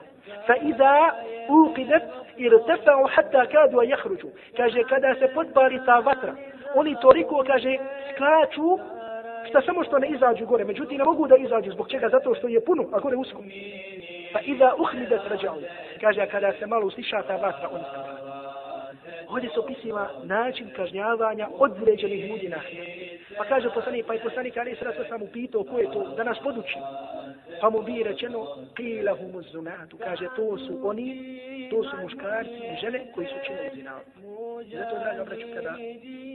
[0.47, 1.11] Fa iza
[1.49, 2.03] uqidat
[2.37, 4.31] irtafa'u hatta kadu yakhruju.
[4.57, 6.35] Kaže kada se podpali ta vatra,
[6.75, 7.79] oni toliko, kaže,
[8.15, 8.79] skaču,
[9.49, 12.09] šta samo što ne izađu gore, međutim ne mogu da izađu, zbog čega?
[12.09, 13.43] Zato što je puno, a gore usko.
[14.33, 15.57] Pa iza uhmidet rađao,
[16.01, 18.29] kaže, kada se malo usliša ta vatra, oni stavljaju.
[19.29, 22.61] Ovdje se opisiva način kažnjavanja određenih ljudi na
[23.39, 26.39] Pa kaže poslanik, pa je poslanik, ali sada sam upitao ko je to, da nas
[26.43, 26.79] poduči.
[27.61, 28.47] Pa mu bi rečeno,
[28.77, 31.07] kila humu zunatu, kaže, to su oni,
[31.71, 34.11] to su muškarci i žene koji su činili zinatu.
[34.73, 35.75] Zato, draga braću, kada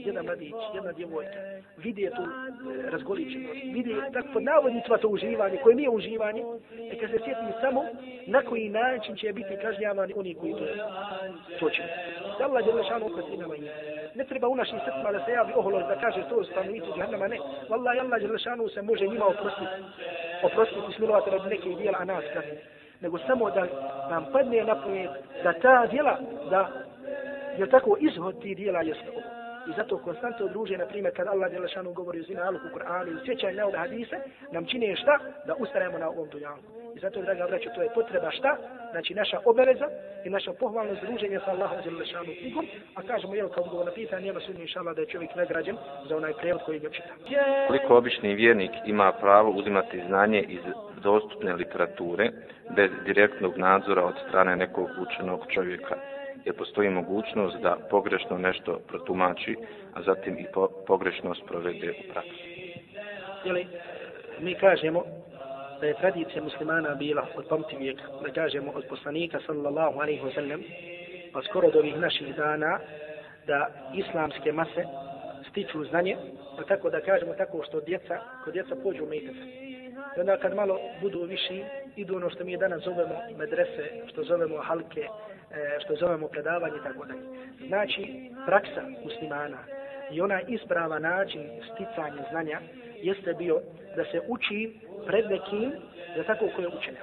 [0.05, 1.39] jedan mladić, jedna djevojka,
[1.77, 6.43] vidi tu e, razgoličenost, vidi tako pod navodnicima to uživanje, koje nije uživanje,
[6.93, 7.83] i kad se sjeti samo
[8.27, 10.65] na koji način će biti kažnjavani oni koji to,
[11.59, 11.83] to će.
[12.39, 13.61] Da Allah je lešano oprosti nama i
[14.15, 17.37] ne treba u našim srcima da se javi oholost da kaže to stanovnici džahnama, ne.
[17.69, 19.75] Wallah, Allah je lešano se može njima oprostiti,
[20.43, 22.57] oprostiti smilovati od nekih dijela, a nas kazni.
[23.01, 23.67] Nego samo da
[24.09, 25.09] nam padne na pamet
[25.43, 26.19] da ta dijela,
[26.49, 26.69] da
[27.57, 29.42] je tako izvod ti dijela jeste ovo.
[29.69, 33.25] I zato konstantno druže, na primjer, kad Allah Đelešanu govori o zina aluku Kur'anu i
[33.25, 34.17] sjećanje na ove hadise,
[34.51, 35.19] nam čine šta?
[35.47, 36.61] Da ustajemo na ovom dunjalu.
[36.95, 38.57] I zato, draga braću, to je potreba šta?
[38.91, 39.87] Znači, naša obaveza
[40.25, 44.25] i naša pohvalno druženje sa Allahom Đelešanu knjigom, A kažemo, jel, kao odgovor na pitanje,
[44.25, 45.77] nema sudnje inšala da je čovjek nagrađen
[46.09, 47.13] za onaj prevod koji ga čita.
[47.67, 50.61] Koliko obični vjernik ima pravo uzimati znanje iz
[51.03, 52.31] dostupne literature
[52.75, 55.95] bez direktnog nadzora od strane nekog učenog čovjeka?
[56.45, 59.55] Jer postoji mogućnost da pogrešno nešto protumači,
[59.93, 62.53] a zatim i po, pogrešno sprovede u praksi.
[63.45, 63.67] Jeli,
[64.39, 65.03] mi kažemo
[65.79, 70.33] da je tradicija muslimana bila od pamti vijek, da kažemo od poslanika sallallahu alaihi wa
[70.33, 70.61] sallam,
[71.33, 72.79] pa skoro do ovih naših dana,
[73.47, 74.85] da islamske mase
[75.49, 76.17] stiču znanje,
[76.57, 79.35] pa tako da kažemo tako što djeca, kod djeca pođu u mejtec.
[80.17, 81.63] I onda kad malo budu viši,
[81.95, 85.07] idu ono što mi danas zovemo medrese, što zovemo halke,
[85.53, 87.21] E, što zovemo predavanje i tako dalje.
[87.67, 89.57] Znači, praksa muslimana
[90.11, 91.41] i ona isprava način
[91.73, 92.59] sticanja znanja
[93.01, 93.61] jeste bio
[93.95, 94.73] da se uči
[95.07, 95.71] pred nekim
[96.15, 96.97] za tako koje je učenje.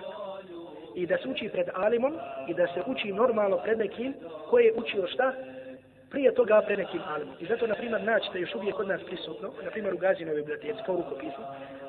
[0.94, 2.12] I da se uči pred alimom
[2.48, 4.14] i da se uči normalno pred nekim
[4.51, 5.32] koje je učio šta?
[6.11, 7.35] Prije toga pre nekim alimom.
[7.41, 10.83] I zato, na primjer, naćete još uvijek kod nas prisutno, na primjer u Gazinoj biblioteci,
[10.87, 11.45] kao rukopisno,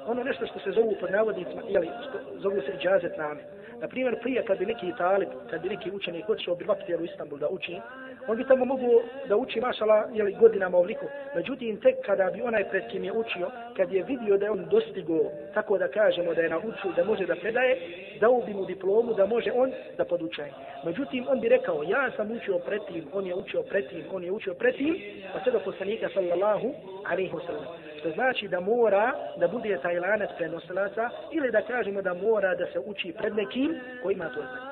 [0.06, 1.90] ono nešto što se zovu pod navodnicima, ili
[2.38, 3.42] zovu se džazet name.
[3.82, 6.66] Na primjer, prije kad bi neki talib, kad bi neki učenik otišao bi
[7.00, 7.76] u Istanbul da uči,
[8.28, 11.06] on bi tamo mogu da uči mašala jeli, godinama ovliku.
[11.36, 13.48] Međutim, tek kada bi onaj pred kim je učio,
[13.78, 15.20] kad je vidio da je on dostigo,
[15.54, 17.78] tako da kažemo da je naučio, da može da predaje,
[18.20, 20.52] dao bi mu diplomu da može on da podučaje.
[20.86, 24.24] Međutim, on bi rekao, ja sam učio pred tim, on je učio pred tim, on
[24.24, 24.96] je učio pred tim,
[25.34, 26.74] pa sve do poslanika sallallahu
[27.12, 27.92] alaihi wasallam.
[28.00, 32.66] Što znači da mora da bude taj lanac prenosilaca ili da kažemo da mora da
[32.66, 34.71] se uči pred nekim koji ima to znanje.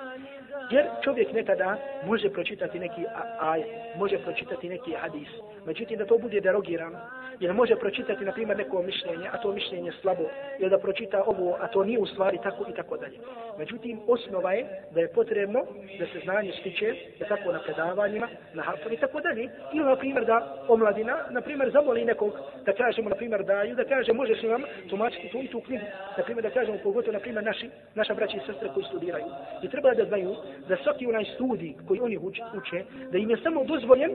[0.71, 3.01] Jer čovjek nekada može pročitati neki
[3.39, 3.63] aj,
[3.95, 5.29] može pročitati neki hadis.
[5.65, 6.99] Međutim, da to bude derogirano.
[7.39, 10.23] Jer može pročitati, na primjer, neko mišljenje, a to mišljenje slabo.
[10.59, 13.17] Ili da pročita ovo, a to nije u stvari tako i tako dalje.
[13.57, 15.59] Međutim, osnova je da je potrebno
[15.99, 19.49] da se znanje stiče, da tako na predavanjima, na hafom i tako dalje.
[19.73, 22.33] Ili, na primjer, da omladina, na primjer, zamoli nekog,
[22.65, 25.85] da kažemo, na primjer, daju, da kaže, možeš li vam tumačiti tu i tu knjigu.
[26.17, 29.25] Na primjer, da kažemo, pogotovo, na primjer, naši, naša braća i sestre koji studiraju.
[29.63, 30.35] I treba da znaju
[30.67, 34.11] da svaki onaj studij koji oni uče, uče, da im je samo dozvoljen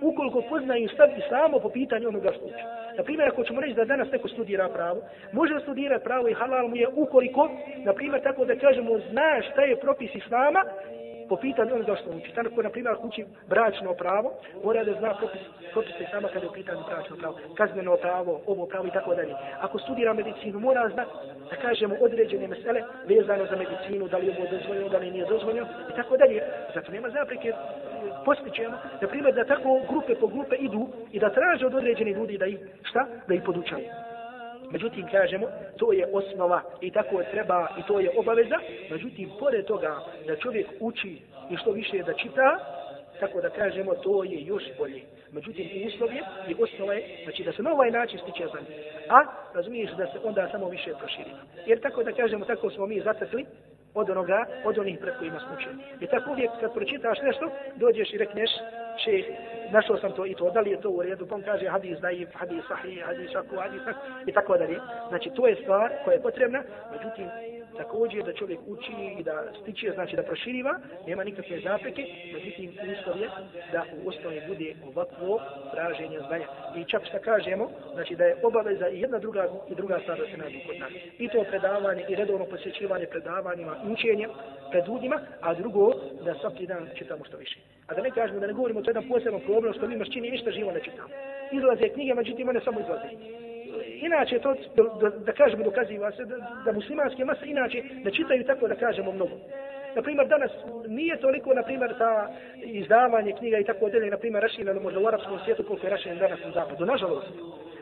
[0.00, 2.64] ukoliko poznaju stav islamo po pitanju onoga što uče.
[2.96, 5.00] Na primjer, ako ćemo reći da danas neko studira pravo,
[5.32, 7.50] može studirati pravo i halal mu je ukoliko,
[7.84, 10.64] na primjer, tako da kažemo, zna šta je propis islama
[11.28, 12.32] po pitanju onoga što uči.
[12.34, 14.32] Tako, na primjer, uči bračno pravo,
[14.64, 15.40] mora da zna propis,
[15.72, 19.34] propise sama kada je u pitanju bračno pravo, kazneno pravo, ovo pravo i tako dalje.
[19.60, 21.04] Ako studira medicinu, mora zna
[21.50, 25.26] da kažemo određene mesele vezano za medicinu, da li je ovo dozvoljeno, da li nije
[25.26, 26.42] dozvoljeno i tako dalje.
[26.74, 27.52] Zato nema zapreke
[28.24, 32.38] postićemo, na primjer, da tako grupe po grupe idu i da traže od određenih ljudi
[32.38, 33.06] da ih, šta?
[33.28, 34.07] Da ih podučaju.
[34.70, 35.46] Međutim, kažemo,
[35.76, 38.58] to je osnova i tako treba i to je obaveza.
[38.90, 41.18] Međutim, pored toga da čovjek uči
[41.50, 42.58] i što više da čita,
[43.20, 45.02] tako da kažemo, to je još bolje.
[45.32, 48.58] Međutim, uslov je i osnova je, znači da se na ovaj način stiče za.
[49.08, 51.30] A, razumiješ da se onda samo više proširi.
[51.66, 53.46] Jer tako da kažemo, tako smo mi zatekli
[53.94, 55.76] od onoga, od onih pred kojima smo učili.
[56.00, 58.50] I tako uvijek kad pročitaš nešto, dođeš i rekneš,
[59.04, 59.22] še,
[59.72, 62.00] našao sam to i to, da li je to u redu, pa on kaže hadis
[62.00, 63.96] daif, hadis sahih, hadis aku, hadis tak,
[64.26, 64.80] i tako dalje.
[65.08, 67.28] Znači, to je stvar koja je potrebna, međutim,
[67.76, 70.74] također da čovjek uči i da stiče, znači da proširiva,
[71.06, 72.02] nema nikakve zapreke,
[72.34, 73.28] međutim, uslov je
[73.72, 75.40] da u osnovi bude ovakvo
[75.72, 76.46] traženje znanja.
[76.76, 80.24] I čak što kažemo, znači da je obaveza i jedna druga i druga stvar da
[80.26, 80.92] se nađu kod nas.
[81.18, 84.30] I to predavanje i redovno posjećivanje predavanjima i učenjem
[84.70, 85.92] pred ljudima, a drugo
[86.24, 87.77] da svaki dan čitamo što više.
[87.88, 90.50] A da ne kažemo da ne govorimo to jedan posebno problem što mi mašćini ništa
[90.50, 91.08] živo ne čitamo.
[91.52, 93.08] Izlaze knjige, međutim one samo izlaze
[94.00, 94.54] inače to
[95.00, 99.12] da, da, kažemo dokaziva se da, da muslimanske mase inače ne čitaju tako da kažemo
[99.12, 99.36] mnogo.
[99.96, 100.50] Na primjer, danas
[100.88, 102.30] nije toliko, na primjer, ta
[102.62, 106.20] izdavanje knjiga i tako dalje, na primjer, rašinjeno možda u arapskom svijetu koliko je rašinjeno
[106.20, 106.86] danas na zapadu.
[106.86, 107.28] Nažalost,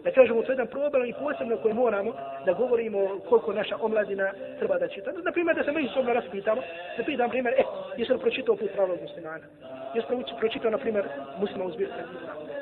[0.07, 2.13] da kažemo, to je jedan problem i posebno koji moramo
[2.47, 2.99] da govorimo
[3.29, 4.27] koliko naša omladina
[4.59, 5.11] treba da čita.
[5.25, 6.61] Na primjer, da se međusobno raspitamo,
[6.97, 7.65] da pitam, primjer, eh,
[7.97, 9.47] jesi li pročitao put pravog muslimana?
[9.95, 11.05] Jesi li pročitao, na primjer,
[11.41, 12.03] muslima u zbirka?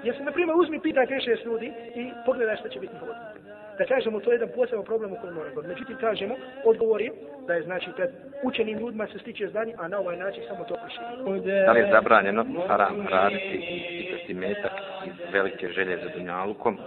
[0.02, 3.16] Jesi, na primjer, uzmi, pitaj kreše s ljudi i pogledaj šta će biti povod.
[3.78, 5.62] Da kažemo, to je jedan poseban problem u kojem moramo.
[5.62, 6.34] Međutim, kažemo,
[6.64, 7.10] odgovori
[7.46, 8.10] da je, znači, pred
[8.42, 11.64] učenim ljudima se stiče zdanje, a na ovaj način samo to proširi.
[11.66, 13.56] Da li je zabranjeno haram raditi
[14.28, 14.72] i metak
[15.06, 16.78] iz velike želje za dunjalukom,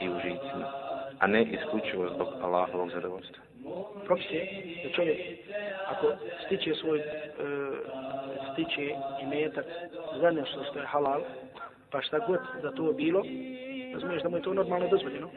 [0.00, 0.72] i užicima,
[1.18, 3.44] a ne isključivo zbog Allahovog zadovoljstva.
[4.04, 4.46] Propis je
[4.84, 5.18] da čovjek,
[5.86, 6.06] ako
[6.46, 7.04] stiče svoj, e,
[8.52, 9.66] stiče i metak
[10.20, 11.20] za nešto što je halal,
[11.90, 13.22] pa šta god da to bilo,
[13.94, 15.30] razumiješ da mu je to normalno dozvoljeno,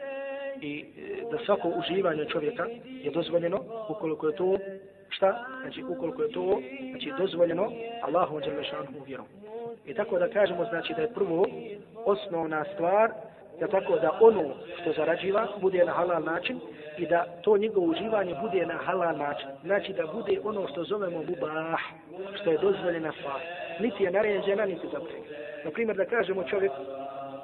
[0.60, 4.58] i e, da svako uživanje čovjeka je dozvoljeno ukoliko je to
[5.08, 5.44] šta?
[5.62, 8.62] Znači ukoliko je to znači, dozvoljeno Allahu dželle
[9.06, 9.26] vjerom.
[9.86, 11.46] I tako da kažemo znači da je prvo
[12.04, 13.10] osnovna stvar
[13.60, 14.44] da tako da ono
[14.80, 16.60] što zarađiva bude na halal način
[16.98, 19.48] i da to njegovo uživanje bude na halal način.
[19.64, 21.80] Znači da bude ono što zovemo mubah,
[22.40, 23.40] što je dozvoljena stvar.
[23.80, 25.28] Niti je naređena, niti zaprega.
[25.64, 26.72] Naprimjer da kažemo čovjek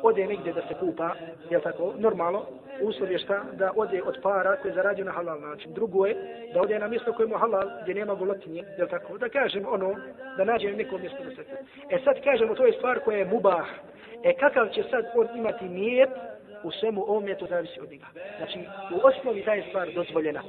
[0.02, 1.10] ode negdje da se kupa,
[1.50, 2.42] je tako, normalno,
[2.80, 5.72] uslov je šta, da ode od para koje zarađuje na halal način.
[5.72, 6.16] Drugo je
[6.54, 9.94] da ode na mjesto koje mu halal, gdje nema golotinje, je tako, da kažem ono,
[10.36, 11.62] da nađe neko mjesto da se kupa.
[11.90, 13.66] E sad kažemo, to je stvar koja je mubah,
[14.24, 16.10] E kakav će sad on imati nijet
[16.62, 18.06] u svemu ovome, to zavisi od njega.
[18.36, 18.58] Znači,
[18.94, 20.42] u osnovi ta je stvar dozvoljena.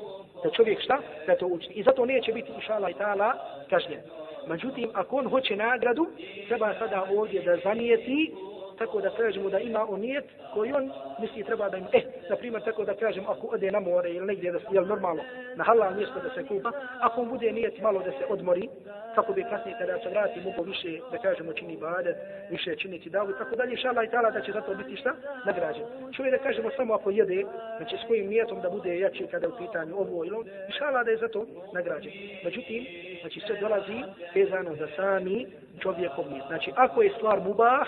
[0.43, 0.99] Da čovjek šta?
[1.27, 1.75] Da to učini.
[1.75, 3.33] I zato neće biti, inšala i ta'ala,
[3.69, 3.99] kažnjen.
[4.47, 6.07] Međutim, ako on hoće nagradu,
[6.47, 8.33] treba sada ovdje da zanijeti
[8.77, 11.87] tako da kažemo da ima on nijet koji on misli treba da ima.
[11.93, 15.23] E, na primjer, tako da kažemo ako ode na more ili negdje da je normalno
[15.55, 18.69] na halal mjesto da se kupa, ako mu bude nijet malo da se odmori,
[19.15, 22.15] kako bi kasnije kada se vrati mogu više da kažemo čini badet,
[22.49, 25.13] više činiti davu i tako dalje, šala i tala da će zato biti šta?
[25.45, 25.85] Nagrađen.
[26.15, 27.45] Čovjek da kažemo samo ako jede,
[27.77, 30.45] znači s kojim nijetom da bude jači kada je u pitanju ovo ili on,
[30.77, 32.11] šala da je zato nagrađen.
[32.43, 32.85] Međutim,
[33.21, 34.03] znači sve dolazi
[34.35, 35.45] vezano za sami
[35.79, 36.45] čovjekov nijet.
[36.47, 37.87] Znači ako je stvar mubah,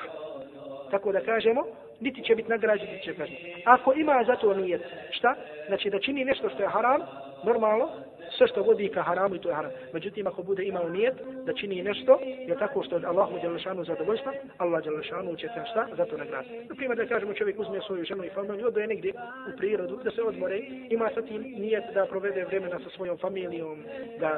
[0.92, 1.64] tako da kažemo,
[2.00, 3.54] niti će biti nagrađen, niti će kazniti.
[3.66, 4.82] Ako ima za to nijet,
[5.12, 5.36] šta?
[5.68, 7.02] Znači da čini nešto što je haram,
[7.44, 7.90] normalno,
[8.38, 9.72] sve što vodi ka haramu i to je haram.
[9.94, 11.14] Međutim, ako bude imao nijet
[11.46, 15.88] da čini nešto, je tako što je Allahu Đalešanu zadovoljstva, Allah Đalešanu će te šta
[15.98, 16.66] za to nagraditi.
[16.70, 19.14] Na primjer, da kažemo čovjek uzme svoju ženu i familiju, odoje negdje
[19.54, 20.58] u prirodu, da se odmore,
[20.90, 23.84] ima sa tim nijet da provede vremena sa svojom familijom,
[24.20, 24.30] da,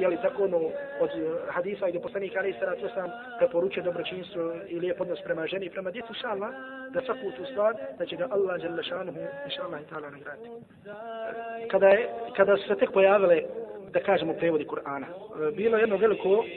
[0.00, 0.56] je li tako ono,
[1.00, 5.20] od eh, hadisa i do poslanika, ali sada to sam preporučio dobročinstvo i lijep odnos
[5.24, 6.52] prema ženi i prema djecu, šalma,
[6.90, 9.12] da svaku tu stvar, da će ga Allah Đalešanu,
[9.44, 10.50] inša Allah i ta'ala nagraditi.
[11.70, 13.42] Kada, je, kada se tek navele,
[13.92, 15.06] da kažemo prevodi Kur'ana.
[15.06, 16.50] E, bilo bilo jedno veliko, e,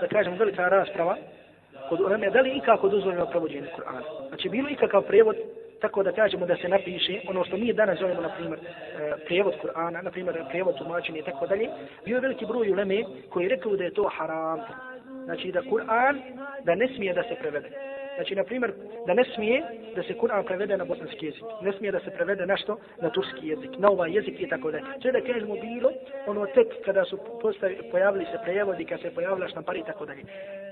[0.00, 1.16] da kažemo velika rasprava
[1.88, 4.28] kod uleme, da li ikako dozvoljeno prevođenje Kur'ana.
[4.28, 5.36] Znači, bilo ikakav prevod
[5.80, 9.54] tako da kažemo da se napiše ono što mi danas zovemo, na primjer, e, prevod
[9.62, 11.68] Kur'ana, na primjer, prevod tumačenja i tako dalje,
[12.04, 14.60] bio je veliki broj uleme koji rekao da je to haram.
[15.24, 16.18] Znači da Kur'an,
[16.64, 17.68] da ne smije da se prevede.
[18.20, 18.72] Znači, na primjer,
[19.06, 19.62] da ne smije
[19.96, 21.44] da se Kur'an prevede na bosanski jezik.
[21.62, 24.84] Ne smije da se prevede nešto na turski jezik, na ovaj jezik i tako dalje.
[25.02, 25.90] Sve da kažemo bilo,
[26.26, 30.22] ono tek kada su postavi, pojavili se prejevodi, kada se pojavila štampar i tako dalje.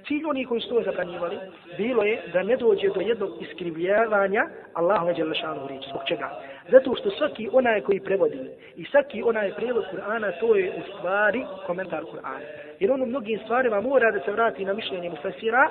[0.07, 1.39] Cilj oni koji su to zabranjivali,
[1.77, 5.85] bilo je da ne dođe do jednog iskrivljavanja Allahove Đelešanu riječ.
[5.91, 6.41] Zbog čega?
[6.71, 8.39] Zato što svaki onaj koji prevodi
[8.77, 12.47] i svaki onaj prevod Kur'ana, to je u stvari komentar Kur'ana.
[12.81, 15.71] Jer ono mnogim stvarima mora da se vrati na mišljenje Mufasira,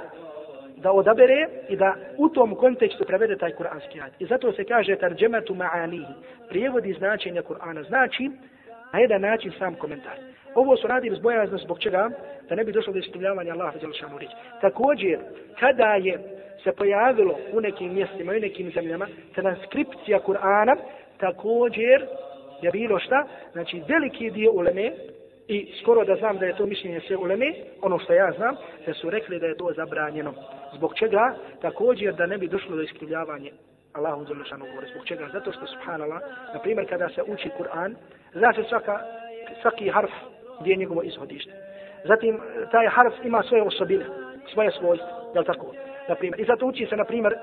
[0.77, 4.13] da odabere i da u tom kontekstu prevede taj kuranski ajet.
[4.19, 6.13] I zato se kaže tarđematu ma'anihi,
[6.49, 7.87] prijevodi značenja Kur'ana.
[7.87, 8.29] Znači,
[8.93, 10.17] na jedan način sam komentar.
[10.55, 12.09] Ovo su radili zbojazno zbog čega,
[12.49, 14.31] da ne bi došlo do iskrivljavanja Allaha za lišanu riječ.
[14.61, 15.19] Također,
[15.59, 16.19] kada je
[16.63, 20.75] se pojavilo u nekim mjestima i nekim zemljama transkripcija Kur'ana,
[21.17, 22.07] također
[22.61, 23.27] je bilo šta?
[23.51, 24.91] Znači, veliki dio uleme,
[25.47, 28.93] i skoro da znam da je to mišljenje sve uleme, ono što ja znam, da
[28.93, 30.33] su rekli da je to zabranjeno.
[30.75, 31.35] Zbog čega?
[31.61, 33.51] Također da ne bi došlo do iskrivljavanja
[33.93, 34.87] Allahu Zalešanu govori.
[34.93, 35.29] Zbog čega?
[35.33, 36.21] Zato što, subhanallah,
[36.53, 37.95] na primjer, kada se uči Kur'an,
[38.33, 38.99] zna se svaka,
[39.61, 40.11] svaki harf
[40.61, 41.51] gdje je njegovo izhodište.
[42.03, 42.39] Zatim,
[42.71, 44.05] taj harf ima svoje osobine,
[44.53, 45.73] svoje svojstva, je tako?
[46.09, 47.35] Na primjer, I zato uči se, na primjer,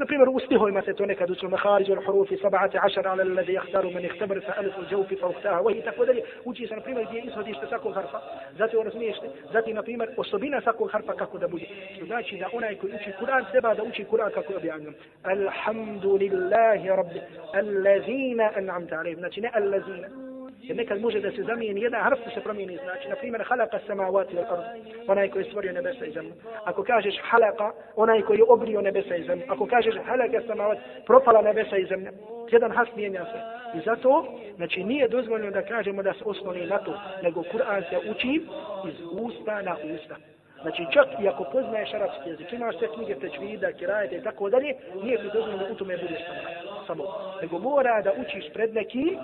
[0.00, 3.90] na primjer u stihovima se to nekad učilo mahariđu al-hurufi sab'ati ašar ala alladhi jahtaru
[3.90, 7.20] man ihtabar fa alifu al-jawfi fa uhtaha wa tako dalje uči se na primjer gdje
[7.20, 8.20] ishodište svakog harfa
[8.58, 9.16] zato razumiješ
[9.52, 13.10] zatim na primjer osobina svakog harfa kako da bude što znači da onaj koji uči
[13.20, 14.92] Kur'an treba da uči Kur'an kako je objavljeno
[15.22, 17.20] alhamdulillahi rabbi
[17.54, 20.29] allazina an'amta alayhim znači ne allazina
[20.70, 22.78] Jer nekad može da se zamijeni jedan harf se promijeni.
[22.82, 24.62] Znači, na primjer, halaka samavati al ard,
[25.06, 26.32] onaj koji je stvorio nebesa i zemlju.
[26.64, 29.44] Ako kažeš halaka, onaj koji je obrio nebesa i zemlju.
[29.48, 32.10] Ako kažeš halaka samavati, propala nebesa i zemlja.
[32.50, 33.38] Jedan harf mijenja se.
[33.78, 38.10] I zato, znači, nije dozvoljeno da kažemo da se osnovi na to, nego Kur'an se
[38.10, 38.42] uči
[38.88, 40.16] iz usta na usta.
[40.62, 44.74] Znači čak i ako poznaješ arapski jezik, imaš sve knjige tečvida, kirajete i tako dalje,
[45.02, 46.40] nije ti dozvoljeno da u tome budeš samo.
[46.86, 47.04] samo.
[47.42, 49.18] Nego mora da učiš pred nekim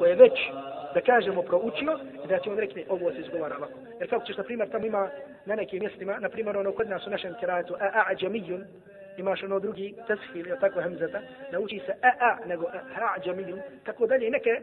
[0.00, 0.32] ako je već,
[0.94, 1.98] da kažemo, proučio,
[2.28, 3.78] da će on rekne, ovo se izgovara ovako.
[4.00, 5.08] Jer kako ćeš, na primjer, tamo ima
[5.46, 8.14] na nekim mjestima, na primjer, ono kod nas u našem kirajatu, a a
[9.20, 11.20] imaš ono drugi teshil, ili tako hamzata,
[11.52, 14.62] nauči se a a, nego e, a džamijun, tako dalje, neke, e,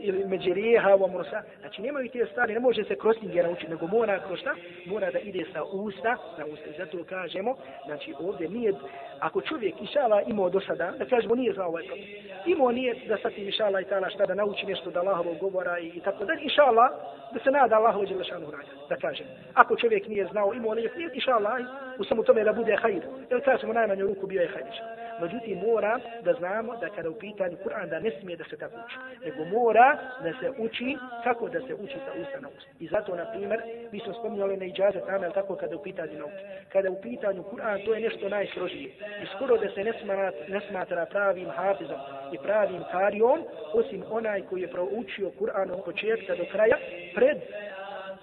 [0.00, 3.86] ili međerijeha, ovo mursa, znači nemaju te stvari, ne može se kroz njih naučiti, nego
[3.86, 4.54] mora kroz šta,
[4.86, 8.72] mora da ide sa usta, na usta, zato kažemo, znači ovdje nije,
[9.20, 12.08] ako čovjek išala imao do sada, da kažemo nije znao ovaj problem.
[12.46, 15.78] Imao nije da sad im išala i tala šta da nauči nešto da Allahovog govora
[15.78, 16.86] i, i tako da, išala
[17.32, 19.26] da se nada Allahovo djelašanu rađa, da kažem.
[19.54, 20.90] Ako čovjek nije znao, imao nije,
[21.36, 21.58] Allah,
[21.98, 23.04] u samo tome da bude hajr.
[23.30, 24.76] Jer kažemo najmanju ruku bio je hajrić.
[25.20, 28.76] Međutim, mora da znamo da kada u pitanju Kur'an da ne smije da se tako
[28.84, 28.96] uči.
[29.24, 29.88] Nego mora
[30.24, 32.70] da se uči kako da se uči sa usta na usta.
[32.80, 33.60] I zato, na primjer,
[33.92, 36.42] mi smo spominjali na iđaze tamo, tako kada u pitanju nauke.
[36.72, 38.90] Kada u pitanju Kur'an, to je nešto najsrožije.
[39.22, 42.00] I skoro da se ne smatra, ne smatra pravim hafizom
[42.32, 43.38] i pravim karijom,
[43.74, 46.76] osim onaj koji je proučio Kur'an od početka do kraja,
[47.14, 47.38] pred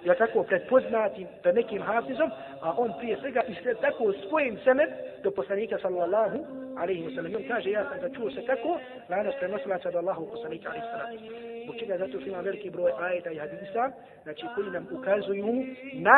[0.06, 2.32] ja tako predpoznatim pred nekim hafizom,
[2.62, 4.90] a on prije svega i se tako svojim semen
[5.24, 6.38] do poslanika sallallahu
[6.78, 7.36] alaihi wa sallam.
[7.36, 8.80] On kaže, ja sam ga čuo se tako,
[9.10, 11.18] lanas prenosilaca do Allahu poslanika alaihi wa sallam.
[11.64, 13.92] Zbog čega zato što ima veliki broj ajeta i hadisa,
[14.24, 15.54] znači koji nam ukazuju
[15.94, 16.18] na,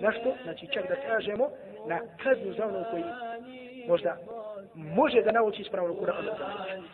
[0.00, 1.50] na što, znači čak da kažemo,
[1.86, 3.04] na kaznu za ono koji
[3.88, 4.16] možda
[4.78, 6.24] može da nauči ispravno Kur'an.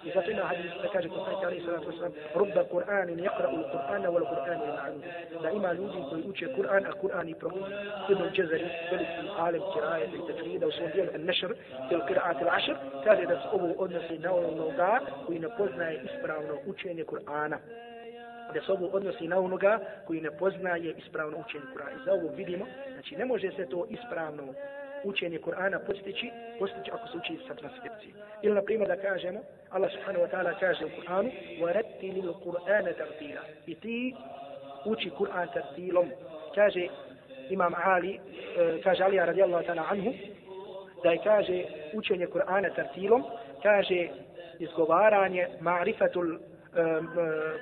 [0.04, 3.56] I zato ima hadis da kaže poslanik Ali sallallahu alejhi ve sellem rubba Kur'anin yaqra'u
[3.62, 5.00] al-Qur'ana wal Qur'an ya'lamu.
[5.42, 7.74] Da ima ljudi koji uče Kur'an, a Kur'an i provodi.
[8.08, 11.52] Ibn Jazari, veliki alim kiraje i tajvida u svom dijelu An-Nashr
[11.88, 17.04] fil qira'at al-ashr, kaže da se ovo odnosi na onoga koji ne poznaje ispravno učenje
[17.04, 17.58] Kur'ana
[18.54, 21.94] da se ovo odnosi na onoga koji ne poznaje ispravno učenje Kur'ana.
[22.00, 24.54] I za ovo vidimo, znači ne može se to ispravno
[25.03, 28.13] učenje Kur'ana postići, postići ako se uči sa transkripcije.
[28.41, 29.39] Ili, na primjer, da kažemo,
[29.69, 34.15] Allah subhanahu wa ta'ala kaže u Kur'anu, وَرَتِّلِ الْقُرْآنَ تَرْتِيلًا I ti
[34.85, 36.09] uči Kur'an tartilom.
[36.55, 36.87] Kaže
[37.49, 38.19] Imam Ali,
[38.83, 40.13] kaže Ali radijallahu ta'ala anhu,
[41.03, 41.63] da je kaže
[41.93, 43.23] učenje Kur'ana tartilom,
[43.63, 44.07] kaže
[44.59, 46.37] izgovaranje ma'rifatul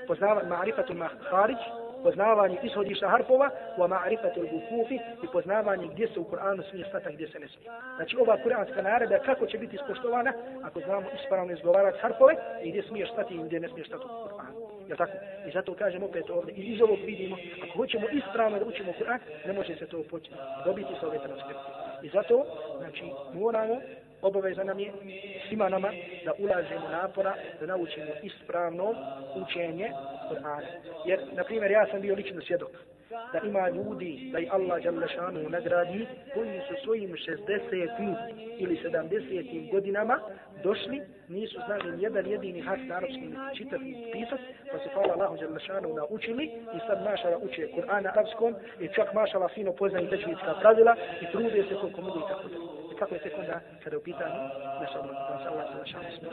[0.07, 1.57] poznavanje ma'rifatul maharić,
[2.02, 7.28] poznavanje ishodišta harpova, wa ma'rifatu al-bukufi i poznavanje gdje se u Kur'anu smije stati, gdje
[7.28, 7.70] se ne smije.
[7.96, 10.32] Znači ova kuranska naredba kako će biti ispoštovana
[10.62, 14.08] ako znamo ispravno izgovarati harpove i gdje smiješ stati i gdje ne smiješ stati u
[14.08, 14.72] Kur'anu.
[14.88, 15.12] Je tako?
[15.46, 19.18] I zato kažemo opet ovdje, i iz ovog vidimo, ako hoćemo ispravno da učimo Kur'an,
[19.46, 21.70] ne može se to početi dobiti sa ove transkripte.
[22.02, 22.44] I zato,
[22.78, 23.80] znači, moramo
[24.22, 24.92] obaveza nam je
[25.48, 25.92] svima nama
[26.24, 28.94] da ulažemo napora, da naučimo ispravno
[29.34, 29.90] učenje
[30.30, 30.66] Kur'ana.
[31.06, 32.70] Jer, na primjer, ja sam bio lično svjedok
[33.32, 38.14] da ima ljudi, da i Allah Đalešanu nagradi, koji su svojim 60.
[38.58, 39.70] ili 70.
[39.70, 40.20] godinama
[40.62, 44.40] došli, nisu znali jedan jedini hak na arapskom čitati pisat,
[44.72, 49.14] pa su hvala Allahu Đalešanu naučili i sad mašala uče Kur'an na arapskom i čak
[49.14, 52.81] mašala fino poznaju tečvitska pravila i trude se koliko mogu i tako da.
[53.02, 54.40] I kako je tek onda kada je u pitanju
[54.80, 54.98] naša
[55.48, 56.04] Allah Đalešanu